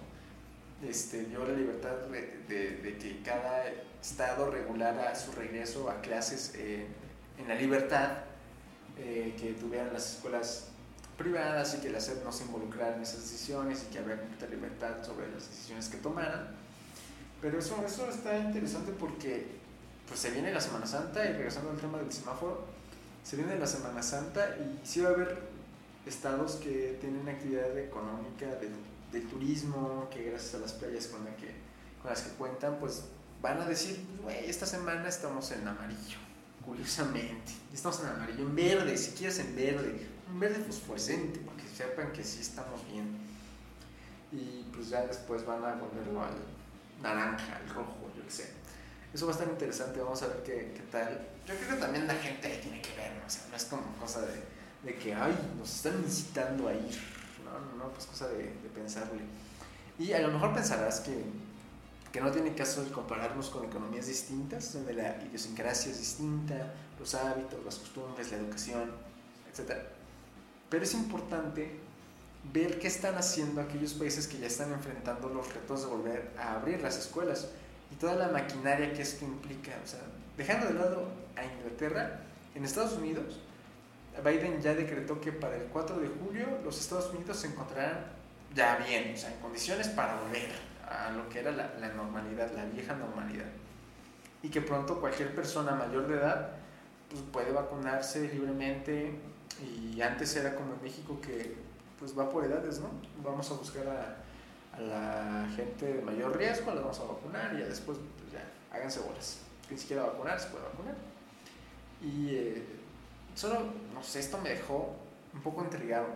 este, 0.82 1.24
dio 1.24 1.46
la 1.46 1.54
libertad 1.54 1.96
de, 2.10 2.96
que 3.00 3.22
cada 3.24 3.64
estado 4.00 4.50
regulara 4.50 5.14
su 5.14 5.32
regreso 5.32 5.88
a 5.90 6.00
clases 6.00 6.54
en 6.54 7.48
la 7.48 7.54
libertad 7.54 8.10
eh, 8.98 9.34
que 9.38 9.52
tuvieran 9.52 9.92
las 9.92 10.14
escuelas 10.14 10.68
privadas 11.18 11.74
y 11.74 11.82
que 11.82 11.90
la 11.90 12.00
SEP 12.00 12.24
no 12.24 12.32
se 12.32 12.44
involucrara 12.44 12.96
en 12.96 13.02
esas 13.02 13.20
decisiones 13.20 13.84
y 13.84 13.92
que 13.92 13.98
habría 13.98 14.18
completa 14.18 14.46
libertad 14.46 15.04
sobre 15.04 15.30
las 15.30 15.48
decisiones 15.48 15.88
que 15.88 15.98
tomaran. 15.98 16.54
Pero 17.40 17.58
eso, 17.58 17.82
eso 17.86 18.08
está 18.08 18.38
interesante 18.38 18.92
porque 18.92 19.46
pues 20.06 20.20
se 20.20 20.30
viene 20.30 20.52
la 20.52 20.60
Semana 20.60 20.86
Santa 20.86 21.24
y 21.24 21.32
regresando 21.32 21.70
al 21.70 21.78
tema 21.78 21.98
del 21.98 22.12
semáforo, 22.12 22.64
se 23.24 23.36
viene 23.36 23.58
la 23.58 23.66
Semana 23.66 24.02
Santa 24.02 24.56
y 24.56 24.86
sí 24.86 25.00
va 25.00 25.10
a 25.10 25.12
haber 25.12 25.38
estados 26.06 26.56
que 26.56 26.96
tienen 27.00 27.28
actividad 27.28 27.76
económica 27.76 28.46
del, 28.56 28.72
turismo, 29.30 30.08
que 30.12 30.24
gracias 30.24 30.56
a 30.56 30.58
las 30.58 30.74
playas 30.74 31.06
con, 31.06 31.24
que, 31.36 31.50
con 32.02 32.10
las 32.10 32.20
que 32.20 32.36
cuentan, 32.36 32.76
pues 32.78 33.04
van 33.40 33.58
a 33.60 33.66
decir, 33.66 34.04
güey, 34.22 34.44
esta 34.44 34.66
semana 34.66 35.08
estamos 35.08 35.50
en 35.52 35.66
amarillo, 35.66 36.18
curiosamente, 36.66 37.52
estamos 37.72 38.00
en 38.00 38.08
amarillo, 38.08 38.42
en 38.42 38.54
verde, 38.54 38.94
si 38.98 39.12
quieres 39.12 39.38
en 39.38 39.56
verde, 39.56 40.06
un 40.30 40.38
verde 40.38 40.62
fosforescente, 40.62 41.40
para 41.40 41.56
que 41.56 41.68
sepan 41.68 42.12
que 42.12 42.22
sí 42.22 42.40
estamos 42.40 42.86
bien. 42.92 43.16
Y 44.32 44.66
pues 44.74 44.90
ya 44.90 45.06
después 45.06 45.46
van 45.46 45.64
a 45.64 45.76
volverlo 45.76 46.22
al 46.22 46.34
naranja, 47.02 47.56
al 47.56 47.68
rojo, 47.70 48.10
yo 48.14 48.22
qué 48.22 48.30
sé. 48.30 48.65
Eso 49.16 49.24
va 49.24 49.32
a 49.32 49.36
estar 49.36 49.48
interesante, 49.48 49.98
vamos 49.98 50.22
a 50.22 50.26
ver 50.26 50.42
qué, 50.42 50.74
qué 50.76 50.82
tal. 50.92 51.26
Yo 51.46 51.54
creo 51.54 51.70
que 51.70 51.76
también 51.76 52.06
la 52.06 52.16
gente 52.16 52.50
tiene 52.62 52.82
que 52.82 52.94
ver, 52.96 53.12
o 53.26 53.30
sea, 53.30 53.46
no 53.48 53.56
es 53.56 53.64
como 53.64 53.82
cosa 53.98 54.20
de, 54.20 54.42
de 54.82 54.94
que, 54.98 55.14
ay, 55.14 55.34
nos 55.58 55.74
están 55.74 55.94
incitando 56.04 56.68
a 56.68 56.74
ir. 56.74 57.00
No, 57.42 57.58
no, 57.58 57.84
no, 57.84 57.90
pues 57.92 58.04
cosa 58.04 58.28
de, 58.28 58.42
de 58.42 58.68
pensarle. 58.74 59.22
Y 59.98 60.12
a 60.12 60.18
lo 60.18 60.28
mejor 60.28 60.52
pensarás 60.52 61.00
que, 61.00 61.24
que 62.12 62.20
no 62.20 62.30
tiene 62.30 62.54
caso 62.54 62.82
el 62.82 62.92
compararnos 62.92 63.48
con 63.48 63.64
economías 63.64 64.06
distintas, 64.06 64.74
donde 64.74 64.92
la 64.92 65.16
idiosincrasia 65.24 65.92
es 65.92 65.98
distinta, 65.98 66.74
los 66.98 67.14
hábitos, 67.14 67.64
las 67.64 67.76
costumbres, 67.76 68.30
la 68.32 68.36
educación, 68.36 68.92
etc. 69.50 69.78
Pero 70.68 70.84
es 70.84 70.92
importante 70.92 71.80
ver 72.52 72.78
qué 72.78 72.88
están 72.88 73.14
haciendo 73.14 73.62
aquellos 73.62 73.94
países 73.94 74.28
que 74.28 74.36
ya 74.36 74.46
están 74.46 74.74
enfrentando 74.74 75.30
los 75.30 75.54
retos 75.54 75.80
de 75.80 75.86
volver 75.86 76.32
a 76.36 76.56
abrir 76.56 76.82
las 76.82 76.98
escuelas 76.98 77.48
y 77.90 77.94
toda 77.96 78.14
la 78.14 78.28
maquinaria 78.28 78.92
que 78.92 79.02
esto 79.02 79.24
implica. 79.24 79.72
O 79.82 79.86
sea, 79.86 80.00
dejando 80.36 80.66
de 80.66 80.74
lado 80.74 81.08
a 81.36 81.44
Inglaterra, 81.44 82.20
en 82.54 82.64
Estados 82.64 82.94
Unidos, 82.94 83.40
Biden 84.24 84.60
ya 84.60 84.74
decretó 84.74 85.20
que 85.20 85.32
para 85.32 85.56
el 85.56 85.64
4 85.64 85.98
de 85.98 86.08
julio 86.08 86.46
los 86.64 86.80
Estados 86.80 87.12
Unidos 87.12 87.36
se 87.38 87.48
encontrarán 87.48 88.06
ya 88.54 88.76
bien, 88.76 89.12
o 89.14 89.16
sea, 89.16 89.30
en 89.30 89.40
condiciones 89.40 89.88
para 89.88 90.18
volver 90.20 90.48
a 90.88 91.10
lo 91.10 91.28
que 91.28 91.40
era 91.40 91.50
la, 91.50 91.74
la 91.78 91.88
normalidad, 91.88 92.50
la 92.54 92.64
vieja 92.64 92.94
normalidad. 92.94 93.46
Y 94.42 94.48
que 94.48 94.62
pronto 94.62 95.00
cualquier 95.00 95.34
persona 95.34 95.72
mayor 95.72 96.06
de 96.06 96.14
edad 96.14 96.50
pues, 97.10 97.22
puede 97.32 97.52
vacunarse 97.52 98.28
libremente 98.32 99.18
y 99.62 100.00
antes 100.00 100.34
era 100.36 100.54
como 100.54 100.74
en 100.74 100.82
México 100.82 101.20
que 101.20 101.56
pues 101.98 102.16
va 102.18 102.28
por 102.28 102.44
edades, 102.44 102.80
¿no? 102.80 102.90
Vamos 103.22 103.50
a 103.50 103.54
buscar 103.54 103.86
a, 103.88 104.16
la 104.78 105.48
gente 105.54 105.94
de 105.94 106.02
mayor 106.02 106.36
riesgo, 106.36 106.74
la 106.74 106.80
vamos 106.80 106.98
a 107.00 107.04
vacunar 107.04 107.54
y 107.54 107.60
ya 107.60 107.66
después 107.66 107.98
pues 107.98 108.32
ya, 108.32 108.76
háganse 108.76 109.00
bolas. 109.00 109.38
Quien 109.66 109.78
si 109.78 109.86
quiera 109.86 110.04
vacunar, 110.04 110.38
se 110.38 110.48
puede 110.48 110.64
vacunar. 110.64 110.94
Y 112.02 112.28
eh, 112.30 112.66
solo, 113.34 113.60
no 113.94 114.02
sé, 114.02 114.20
esto 114.20 114.38
me 114.38 114.50
dejó 114.50 114.94
un 115.32 115.40
poco 115.40 115.62
intrigado. 115.62 116.06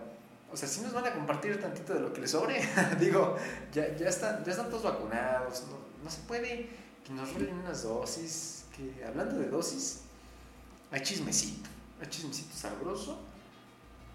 O 0.51 0.57
sea, 0.57 0.67
si 0.67 0.81
nos 0.81 0.93
van 0.93 1.05
a 1.05 1.13
compartir 1.13 1.59
tantito 1.59 1.93
de 1.93 2.01
lo 2.01 2.13
que 2.13 2.21
les 2.21 2.31
sobre. 2.31 2.61
Digo, 2.99 3.35
ya, 3.73 3.95
ya, 3.95 4.07
están, 4.09 4.43
ya 4.43 4.51
están 4.51 4.69
todos 4.69 4.83
vacunados. 4.83 5.63
No, 5.69 6.03
no 6.03 6.09
se 6.09 6.21
puede 6.21 6.69
que 7.05 7.13
nos 7.13 7.33
rolen 7.33 7.57
unas 7.59 7.83
dosis. 7.83 8.65
Que 8.75 9.03
hablando 9.03 9.37
de 9.37 9.47
dosis, 9.47 10.01
hay 10.91 11.01
chismecito. 11.01 11.69
Hay 12.01 12.07
chismecito 12.07 12.55
sabroso 12.55 13.31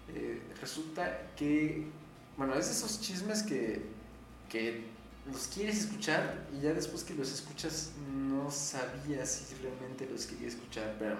eh, 0.09 0.41
resulta 0.61 1.33
que, 1.35 1.85
bueno, 2.37 2.55
es 2.55 2.67
de 2.67 2.71
esos 2.71 3.01
chismes 3.01 3.43
que, 3.43 3.85
que 4.49 4.85
los 5.31 5.47
quieres 5.47 5.79
escuchar 5.79 6.47
y 6.57 6.61
ya 6.61 6.73
después 6.73 7.03
que 7.03 7.13
los 7.13 7.31
escuchas 7.31 7.91
no 8.09 8.49
sabías 8.49 9.29
si 9.29 9.55
realmente 9.55 10.07
los 10.09 10.25
quería 10.25 10.47
escuchar, 10.47 10.95
pero 10.99 11.17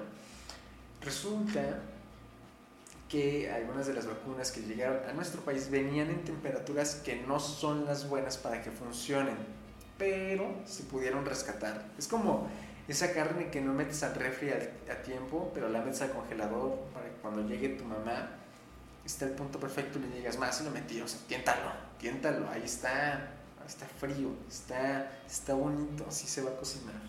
resulta 1.01 1.81
que 3.10 3.51
algunas 3.51 3.88
de 3.88 3.93
las 3.93 4.05
vacunas 4.05 4.51
que 4.51 4.62
llegaron 4.62 5.00
a 5.10 5.13
nuestro 5.13 5.41
país 5.41 5.69
venían 5.69 6.10
en 6.10 6.24
temperaturas 6.24 6.96
que 6.96 7.15
no 7.15 7.39
son 7.39 7.86
las 7.86 8.10
buenas 8.10 8.38
para 8.38 8.62
que 8.62 8.72
funcionen, 8.72 9.38
pero 9.98 10.62
se 10.65 10.84
pudieron 10.84 11.25
rescatar. 11.25 11.86
Es 11.98 12.07
como 12.07 12.50
esa 12.88 13.13
carne 13.13 13.50
que 13.50 13.62
no 13.62 13.74
metes 13.74 14.03
al 14.03 14.15
refri 14.15 14.50
a, 14.51 14.57
a 14.91 15.01
tiempo, 15.03 15.51
pero 15.53 15.69
la 15.69 15.81
metes 15.81 16.01
al 16.01 16.12
congelador 16.12 16.77
para 16.93 17.05
que 17.07 17.15
cuando 17.22 17.48
llegue 17.48 17.69
tu 17.69 17.86
mamá 17.86 18.29
está 19.07 19.25
el 19.25 19.31
punto 19.31 19.59
perfecto 19.59 19.99
y 19.99 20.01
le 20.03 20.17
digas, 20.17 20.37
más, 20.37 20.61
lo 20.61 20.69
metí, 20.69 21.01
o 21.01 21.07
sea, 21.07 21.19
tiéntalo, 21.27 21.71
tiéntalo, 21.97 22.49
ahí 22.49 22.63
está, 22.65 23.31
está 23.65 23.85
frío, 23.85 24.35
está, 24.49 25.19
está 25.25 25.53
bonito, 25.53 26.05
así 26.07 26.27
se 26.27 26.41
va 26.41 26.51
a 26.51 26.57
cocinar. 26.57 27.01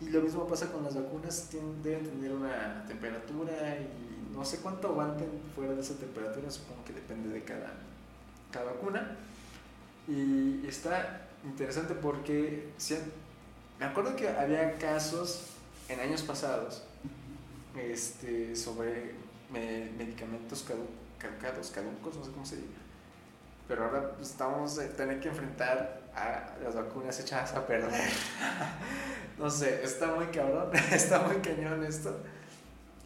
Y 0.00 0.10
lo 0.10 0.20
mismo 0.20 0.46
pasa 0.46 0.70
con 0.70 0.84
las 0.84 0.94
vacunas, 0.94 1.48
deben 1.82 2.04
tener 2.04 2.32
una 2.32 2.84
temperatura 2.86 3.78
y 3.78 4.34
no 4.34 4.44
sé 4.44 4.58
cuánto 4.58 4.88
aguanten 4.88 5.28
fuera 5.54 5.74
de 5.74 5.80
esa 5.80 5.94
temperatura, 5.94 6.50
supongo 6.50 6.84
que 6.84 6.92
depende 6.92 7.30
de 7.30 7.44
cada, 7.44 7.72
cada 8.50 8.72
vacuna. 8.72 9.16
Y 10.06 10.66
está 10.66 11.28
interesante 11.44 11.94
porque 11.94 12.72
me 13.78 13.86
acuerdo 13.86 14.16
que 14.16 14.28
había 14.28 14.76
casos 14.76 15.46
en 15.88 16.00
años 16.00 16.22
pasados 16.22 16.82
este, 17.76 18.54
sobre 18.54 19.14
medicamentos 19.52 20.64
caducados, 20.64 21.70
caducos, 21.70 22.16
no 22.16 22.24
sé 22.24 22.30
cómo 22.30 22.46
se 22.46 22.56
diga. 22.56 22.78
Pero 23.68 23.84
ahora 23.84 24.12
pues, 24.16 24.30
estamos 24.30 24.78
a 24.78 24.88
tener 24.88 25.20
que 25.20 25.28
enfrentar 25.28 26.00
a 26.14 26.56
las 26.62 26.74
vacunas 26.74 27.18
echadas 27.20 27.52
a 27.54 27.66
perder. 27.66 28.10
no 29.38 29.48
sé, 29.48 29.84
está 29.84 30.08
muy 30.08 30.26
cabrón, 30.26 30.70
está 30.92 31.20
muy 31.20 31.36
cañón 31.36 31.84
esto. 31.84 32.20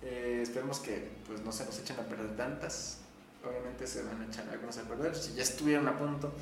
Eh, 0.03 0.41
esperemos 0.43 0.81
que 0.81 1.11
pues, 1.27 1.41
no 1.41 1.53
se 1.53 1.65
nos 1.65 1.79
echen 1.79 1.99
a 2.01 2.03
perder 2.03 2.37
tantas. 2.37 2.99
Obviamente 3.47 3.87
se 3.87 4.03
van 4.03 4.23
a 4.23 4.27
echar 4.27 4.49
algunas 4.49 4.79
a 4.79 4.83
perder. 4.83 5.15
Si 5.15 5.35
ya 5.35 5.43
estuvieron 5.43 5.87
a 5.87 5.99
punto, 5.99 6.33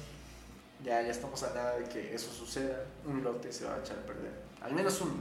ya, 0.84 1.02
ya 1.02 1.10
estamos 1.10 1.42
a 1.42 1.52
nada 1.54 1.78
de 1.78 1.84
que 1.84 2.14
eso 2.14 2.30
suceda. 2.30 2.84
Un 3.04 3.24
lote 3.24 3.52
se 3.52 3.64
va 3.64 3.74
a 3.74 3.78
echar 3.80 3.98
a 3.98 4.06
perder. 4.06 4.32
Al 4.62 4.72
menos 4.72 5.00
uno. 5.00 5.14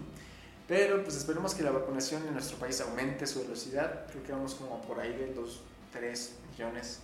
Pero 0.72 1.04
pues 1.04 1.18
esperemos 1.18 1.54
que 1.54 1.64
la 1.64 1.72
vacunación 1.72 2.26
en 2.26 2.32
nuestro 2.32 2.56
país 2.58 2.80
aumente 2.80 3.28
su 3.28 3.42
velocidad. 3.42 4.06
Creo 4.10 4.24
que 4.24 4.32
vamos 4.32 4.56
como 4.56 4.82
por 4.82 5.02
ahí 5.02 5.12
de 5.12 5.36
los 5.36 5.60
3 5.92 6.36
millones. 6.50 7.02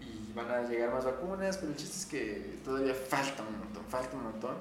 Y 0.00 0.32
van 0.32 0.50
a 0.50 0.62
llegar 0.62 0.90
más 0.90 1.04
vacunas, 1.04 1.58
pero 1.58 1.72
el 1.72 1.76
chiste 1.76 1.94
es 1.94 2.06
que 2.06 2.60
todavía 2.64 2.94
falta 2.94 3.42
un 3.42 3.58
montón, 3.58 3.84
falta 3.90 4.16
un 4.16 4.22
montón. 4.22 4.54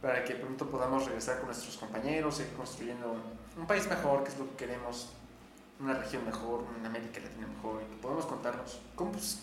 Para 0.00 0.22
que 0.22 0.36
pronto 0.36 0.70
podamos 0.70 1.06
regresar 1.06 1.38
con 1.38 1.46
nuestros 1.46 1.76
compañeros, 1.76 2.36
seguir 2.36 2.52
construyendo 2.52 3.16
un 3.56 3.66
país 3.66 3.88
mejor, 3.88 4.22
que 4.22 4.30
es 4.30 4.38
lo 4.38 4.48
que 4.50 4.66
queremos. 4.66 5.08
Una 5.80 5.94
región 5.94 6.24
mejor, 6.24 6.66
una 6.78 6.88
América 6.88 7.18
Latina 7.18 7.48
mejor. 7.48 7.82
Y 7.82 7.96
que 7.96 8.00
podamos 8.00 8.26
contarnos 8.26 8.78
cómo, 8.94 9.10
pues, 9.10 9.40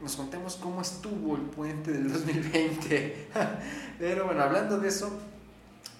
nos 0.00 0.14
contemos 0.14 0.54
cómo 0.62 0.80
estuvo 0.80 1.34
el 1.34 1.42
puente 1.42 1.90
del 1.90 2.12
2020. 2.12 3.30
pero 3.98 4.26
bueno, 4.26 4.44
hablando 4.44 4.78
de 4.78 4.86
eso, 4.86 5.10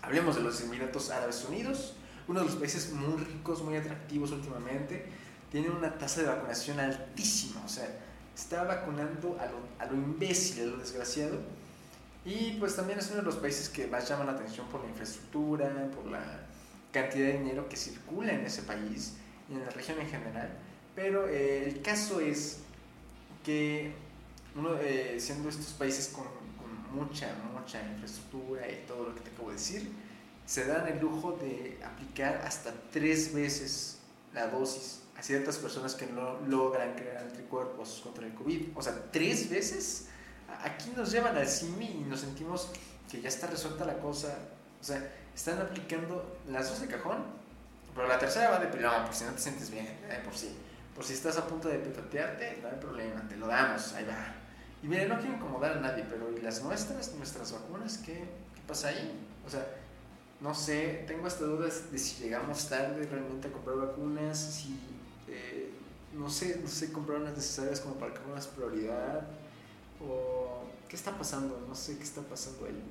Hablemos 0.04 0.36
de 0.36 0.42
los 0.42 0.60
Emiratos 0.60 1.08
Árabes 1.08 1.46
Unidos, 1.48 1.94
uno 2.28 2.40
de 2.40 2.46
los 2.46 2.56
países 2.56 2.92
muy 2.92 3.24
ricos, 3.24 3.62
muy 3.62 3.74
atractivos 3.76 4.32
últimamente. 4.32 5.06
Tiene 5.50 5.70
una 5.70 5.96
tasa 5.96 6.20
de 6.20 6.26
vacunación 6.26 6.78
altísima, 6.78 7.62
o 7.64 7.68
sea, 7.68 7.88
está 8.34 8.64
vacunando 8.64 9.38
a 9.40 9.46
lo, 9.46 9.60
a 9.78 9.86
lo 9.86 9.94
imbécil, 9.94 10.64
a 10.64 10.66
lo 10.66 10.76
desgraciado. 10.76 11.38
Y 12.26 12.52
pues 12.60 12.76
también 12.76 12.98
es 12.98 13.06
uno 13.12 13.20
de 13.20 13.22
los 13.22 13.36
países 13.36 13.70
que 13.70 13.86
más 13.86 14.06
llaman 14.06 14.26
la 14.26 14.34
atención 14.34 14.68
por 14.68 14.82
la 14.82 14.90
infraestructura, 14.90 15.90
por 15.94 16.04
la 16.10 16.22
cantidad 16.92 17.28
de 17.28 17.38
dinero 17.38 17.66
que 17.70 17.76
circula 17.76 18.34
en 18.34 18.44
ese 18.44 18.62
país 18.62 19.14
y 19.48 19.54
en 19.54 19.60
la 19.60 19.70
región 19.70 19.98
en 20.00 20.08
general. 20.08 20.50
Pero 20.94 21.28
eh, 21.28 21.66
el 21.66 21.80
caso 21.80 22.20
es 22.20 22.58
que 23.42 23.94
uno, 24.54 24.76
eh, 24.82 25.16
siendo 25.18 25.48
estos 25.48 25.68
países 25.68 26.08
con 26.08 26.24
mucha, 26.94 27.34
mucha 27.52 27.82
infraestructura 27.82 28.68
y 28.70 28.84
todo 28.86 29.08
lo 29.08 29.14
que 29.14 29.20
te 29.20 29.30
acabo 29.30 29.48
de 29.48 29.54
decir, 29.54 29.92
se 30.46 30.66
dan 30.66 30.86
el 30.88 31.00
lujo 31.00 31.32
de 31.32 31.78
aplicar 31.84 32.42
hasta 32.44 32.72
tres 32.92 33.32
veces 33.32 33.98
la 34.32 34.48
dosis 34.48 35.00
a 35.16 35.22
ciertas 35.22 35.58
personas 35.58 35.94
que 35.94 36.06
no 36.06 36.40
logran 36.46 36.94
crear 36.94 37.18
anticuerpos 37.18 38.00
contra 38.02 38.26
el 38.26 38.34
COVID. 38.34 38.68
O 38.74 38.82
sea, 38.82 38.94
tres 39.10 39.48
veces. 39.48 40.08
Aquí 40.62 40.92
nos 40.96 41.10
llevan 41.10 41.36
al 41.36 41.48
CIMI 41.48 41.86
y 41.86 42.04
nos 42.08 42.20
sentimos 42.20 42.70
que 43.10 43.20
ya 43.20 43.28
está 43.28 43.46
resuelta 43.46 43.84
la 43.84 43.98
cosa. 43.98 44.36
O 44.80 44.84
sea, 44.84 45.12
están 45.34 45.60
aplicando 45.60 46.38
las 46.48 46.68
dos 46.68 46.80
de 46.80 46.88
cajón, 46.88 47.24
pero 47.94 48.08
la 48.08 48.18
tercera 48.18 48.50
va 48.50 48.58
de 48.58 48.66
pilón, 48.66 49.04
por 49.04 49.14
si 49.14 49.24
no 49.24 49.32
te 49.32 49.40
sientes 49.40 49.70
bien, 49.70 49.86
eh, 49.86 50.20
por 50.24 50.34
si, 50.34 50.54
por 50.94 51.04
si 51.04 51.14
estás 51.14 51.36
a 51.38 51.46
punto 51.46 51.68
de 51.68 51.78
petatearte, 51.78 52.58
no 52.62 52.68
hay 52.68 52.76
problema, 52.76 53.26
te 53.28 53.36
lo 53.36 53.46
damos, 53.46 53.92
ahí 53.94 54.04
va. 54.04 54.43
Y 54.84 54.86
mire, 54.86 55.08
no 55.08 55.18
quiero 55.18 55.36
incomodar 55.36 55.78
a 55.78 55.80
nadie, 55.80 56.04
pero 56.10 56.30
¿y 56.30 56.42
las 56.42 56.62
nuestras, 56.62 57.14
nuestras 57.14 57.52
vacunas, 57.52 57.96
qué, 57.96 58.12
qué 58.12 58.60
pasa 58.68 58.88
ahí? 58.88 59.18
O 59.46 59.48
sea, 59.48 59.66
no 60.42 60.54
sé, 60.54 61.04
tengo 61.06 61.26
hasta 61.26 61.46
dudas 61.46 61.90
de 61.90 61.98
si 61.98 62.22
llegamos 62.22 62.68
tarde 62.68 63.08
realmente 63.10 63.48
a 63.48 63.50
comprar 63.50 63.78
vacunas, 63.78 64.38
si, 64.38 64.78
eh, 65.26 65.70
no 66.12 66.28
sé, 66.28 66.60
no 66.62 66.68
sé, 66.68 66.92
comprar 66.92 67.20
las 67.20 67.34
necesarias 67.34 67.80
como 67.80 67.94
para 67.94 68.12
que 68.12 68.20
más 68.30 68.46
prioridad, 68.48 69.26
o 70.06 70.64
qué 70.86 70.96
está 70.96 71.16
pasando, 71.16 71.64
no 71.66 71.74
sé 71.74 71.96
qué 71.96 72.04
está 72.04 72.20
pasando 72.20 72.66
ahí. 72.66 72.82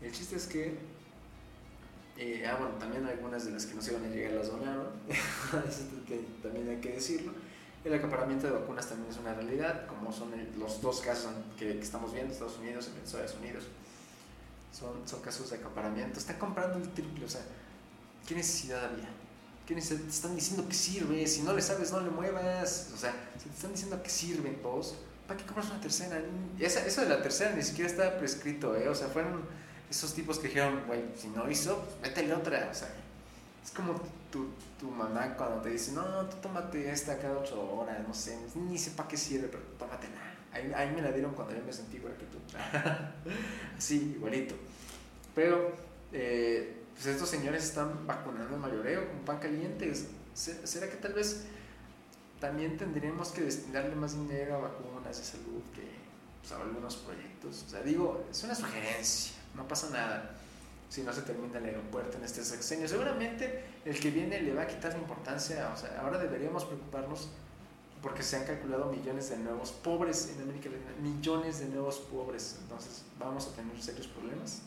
El 0.00 0.12
chiste 0.12 0.36
es 0.36 0.46
que, 0.46 0.78
eh, 2.18 2.46
ah, 2.46 2.54
bueno, 2.54 2.76
también 2.76 3.04
algunas 3.04 3.44
de 3.44 3.50
las 3.50 3.66
que 3.66 3.74
no 3.74 3.82
se 3.82 3.90
iban 3.90 4.04
a 4.04 4.14
llegar 4.14 4.34
las 4.34 4.46
donaron, 4.46 4.90
también 6.40 6.68
hay 6.68 6.80
que 6.80 6.92
decirlo. 6.92 7.32
El 7.84 7.92
acaparamiento 7.92 8.46
de 8.46 8.54
vacunas 8.54 8.88
también 8.88 9.10
es 9.10 9.18
una 9.18 9.34
realidad, 9.34 9.86
como 9.86 10.10
son 10.10 10.30
los 10.58 10.80
dos 10.80 11.02
casos 11.02 11.32
que, 11.58 11.78
estamos 11.78 12.14
viendo, 12.14 12.32
Estados 12.32 12.58
Unidos 12.58 12.88
y 12.94 13.04
Estados 13.04 13.34
Unidos. 13.34 13.64
Son, 14.72 15.06
son 15.06 15.20
casos 15.20 15.50
de 15.50 15.56
acaparamiento. 15.56 16.18
Están 16.18 16.38
comprando 16.38 16.78
el 16.78 16.88
triple, 16.94 17.26
o 17.26 17.28
sea, 17.28 17.42
¿qué 18.26 18.34
necesidad 18.34 18.86
había? 18.86 19.08
¿Qué 19.66 19.74
necesidad? 19.74 20.00
Te 20.00 20.10
están 20.10 20.34
diciendo 20.34 20.66
que 20.66 20.74
sirve, 20.74 21.26
si 21.26 21.42
no 21.42 21.52
le 21.52 21.60
sabes, 21.60 21.92
no 21.92 22.00
le 22.00 22.08
muevas. 22.08 22.90
O 22.94 22.96
sea, 22.96 23.14
si 23.38 23.50
te 23.50 23.54
están 23.54 23.72
diciendo 23.72 24.02
que 24.02 24.08
sirven 24.08 24.62
todos, 24.62 24.94
¿para 25.28 25.38
qué 25.38 25.44
compras 25.44 25.66
una 25.66 25.80
tercera? 25.80 26.22
Esa, 26.58 26.86
eso 26.86 27.02
de 27.02 27.08
la 27.10 27.22
tercera 27.22 27.54
ni 27.54 27.62
siquiera 27.62 27.90
estaba 27.90 28.16
prescrito, 28.16 28.74
¿eh? 28.76 28.88
O 28.88 28.94
sea, 28.94 29.08
fueron 29.08 29.42
esos 29.90 30.14
tipos 30.14 30.38
que 30.38 30.48
dijeron, 30.48 30.82
güey, 30.86 31.02
si 31.16 31.28
no 31.28 31.50
hizo, 31.50 31.82
pues 31.82 32.00
métele 32.00 32.34
otra. 32.34 32.68
O 32.70 32.74
sea, 32.74 32.88
es 33.62 33.70
como 33.70 34.00
tu, 34.34 34.48
tu, 34.80 34.90
mamá 34.90 35.36
cuando 35.36 35.62
te 35.62 35.68
dice, 35.68 35.92
no, 35.92 36.02
tú 36.26 36.36
tómate 36.42 36.90
esta 36.90 37.16
cada 37.18 37.38
ocho 37.38 37.72
horas, 37.72 37.96
no 38.04 38.12
sé, 38.12 38.36
ni 38.56 38.76
sé 38.76 38.90
para 38.90 39.08
qué 39.08 39.16
sirve, 39.16 39.46
pero 39.46 39.62
tómatela. 39.78 40.34
Ahí, 40.52 40.72
ahí 40.74 40.92
me 40.92 41.02
la 41.02 41.12
dieron 41.12 41.34
cuando 41.34 41.54
yo 41.54 41.62
me 41.64 41.72
sentí 41.72 41.98
igual 41.98 42.16
que 42.16 42.24
tú. 42.26 42.38
Así, 43.78 44.14
igualito. 44.16 44.56
Pero, 45.36 45.72
eh, 46.12 46.82
pues 46.94 47.06
estos 47.06 47.28
señores 47.28 47.62
están 47.62 48.08
vacunando 48.08 48.56
el 48.56 48.60
mayoreo 48.60 49.08
con 49.08 49.20
pan 49.20 49.38
caliente. 49.38 49.92
¿Será 50.34 50.88
que 50.88 50.96
tal 50.96 51.12
vez 51.12 51.44
también 52.40 52.76
tendríamos 52.76 53.28
que 53.30 53.42
destinarle 53.42 53.94
más 53.94 54.14
dinero 54.14 54.56
a 54.56 54.58
vacunas 54.58 55.16
de 55.16 55.24
salud 55.24 55.62
que 55.72 55.88
pues, 56.40 56.52
a 56.52 56.60
algunos 56.60 56.96
proyectos. 56.96 57.64
O 57.68 57.70
sea, 57.70 57.82
digo, 57.82 58.26
es 58.28 58.42
una 58.42 58.56
sugerencia, 58.56 59.36
no 59.54 59.68
pasa 59.68 59.90
nada 59.90 60.34
si 60.88 61.02
no 61.02 61.12
se 61.12 61.22
termina 61.22 61.58
el 61.58 61.64
aeropuerto 61.66 62.18
en 62.18 62.24
este 62.24 62.44
sexenio. 62.44 62.86
Seguramente 62.86 63.73
el 63.84 64.00
que 64.00 64.10
viene 64.10 64.40
le 64.40 64.54
va 64.54 64.62
a 64.62 64.66
quitar 64.66 64.94
importancia, 64.96 65.70
o 65.72 65.76
sea, 65.76 66.00
ahora 66.00 66.18
deberíamos 66.18 66.64
preocuparnos 66.64 67.28
porque 68.02 68.22
se 68.22 68.36
han 68.36 68.44
calculado 68.44 68.90
millones 68.90 69.30
de 69.30 69.38
nuevos 69.38 69.72
pobres 69.72 70.30
en 70.34 70.42
América 70.42 70.68
Latina, 70.68 70.92
millones 71.00 71.60
de 71.60 71.68
nuevos 71.68 71.98
pobres, 72.00 72.58
entonces 72.60 73.02
vamos 73.18 73.46
a 73.46 73.56
tener 73.56 73.80
serios 73.82 74.06
problemas. 74.08 74.60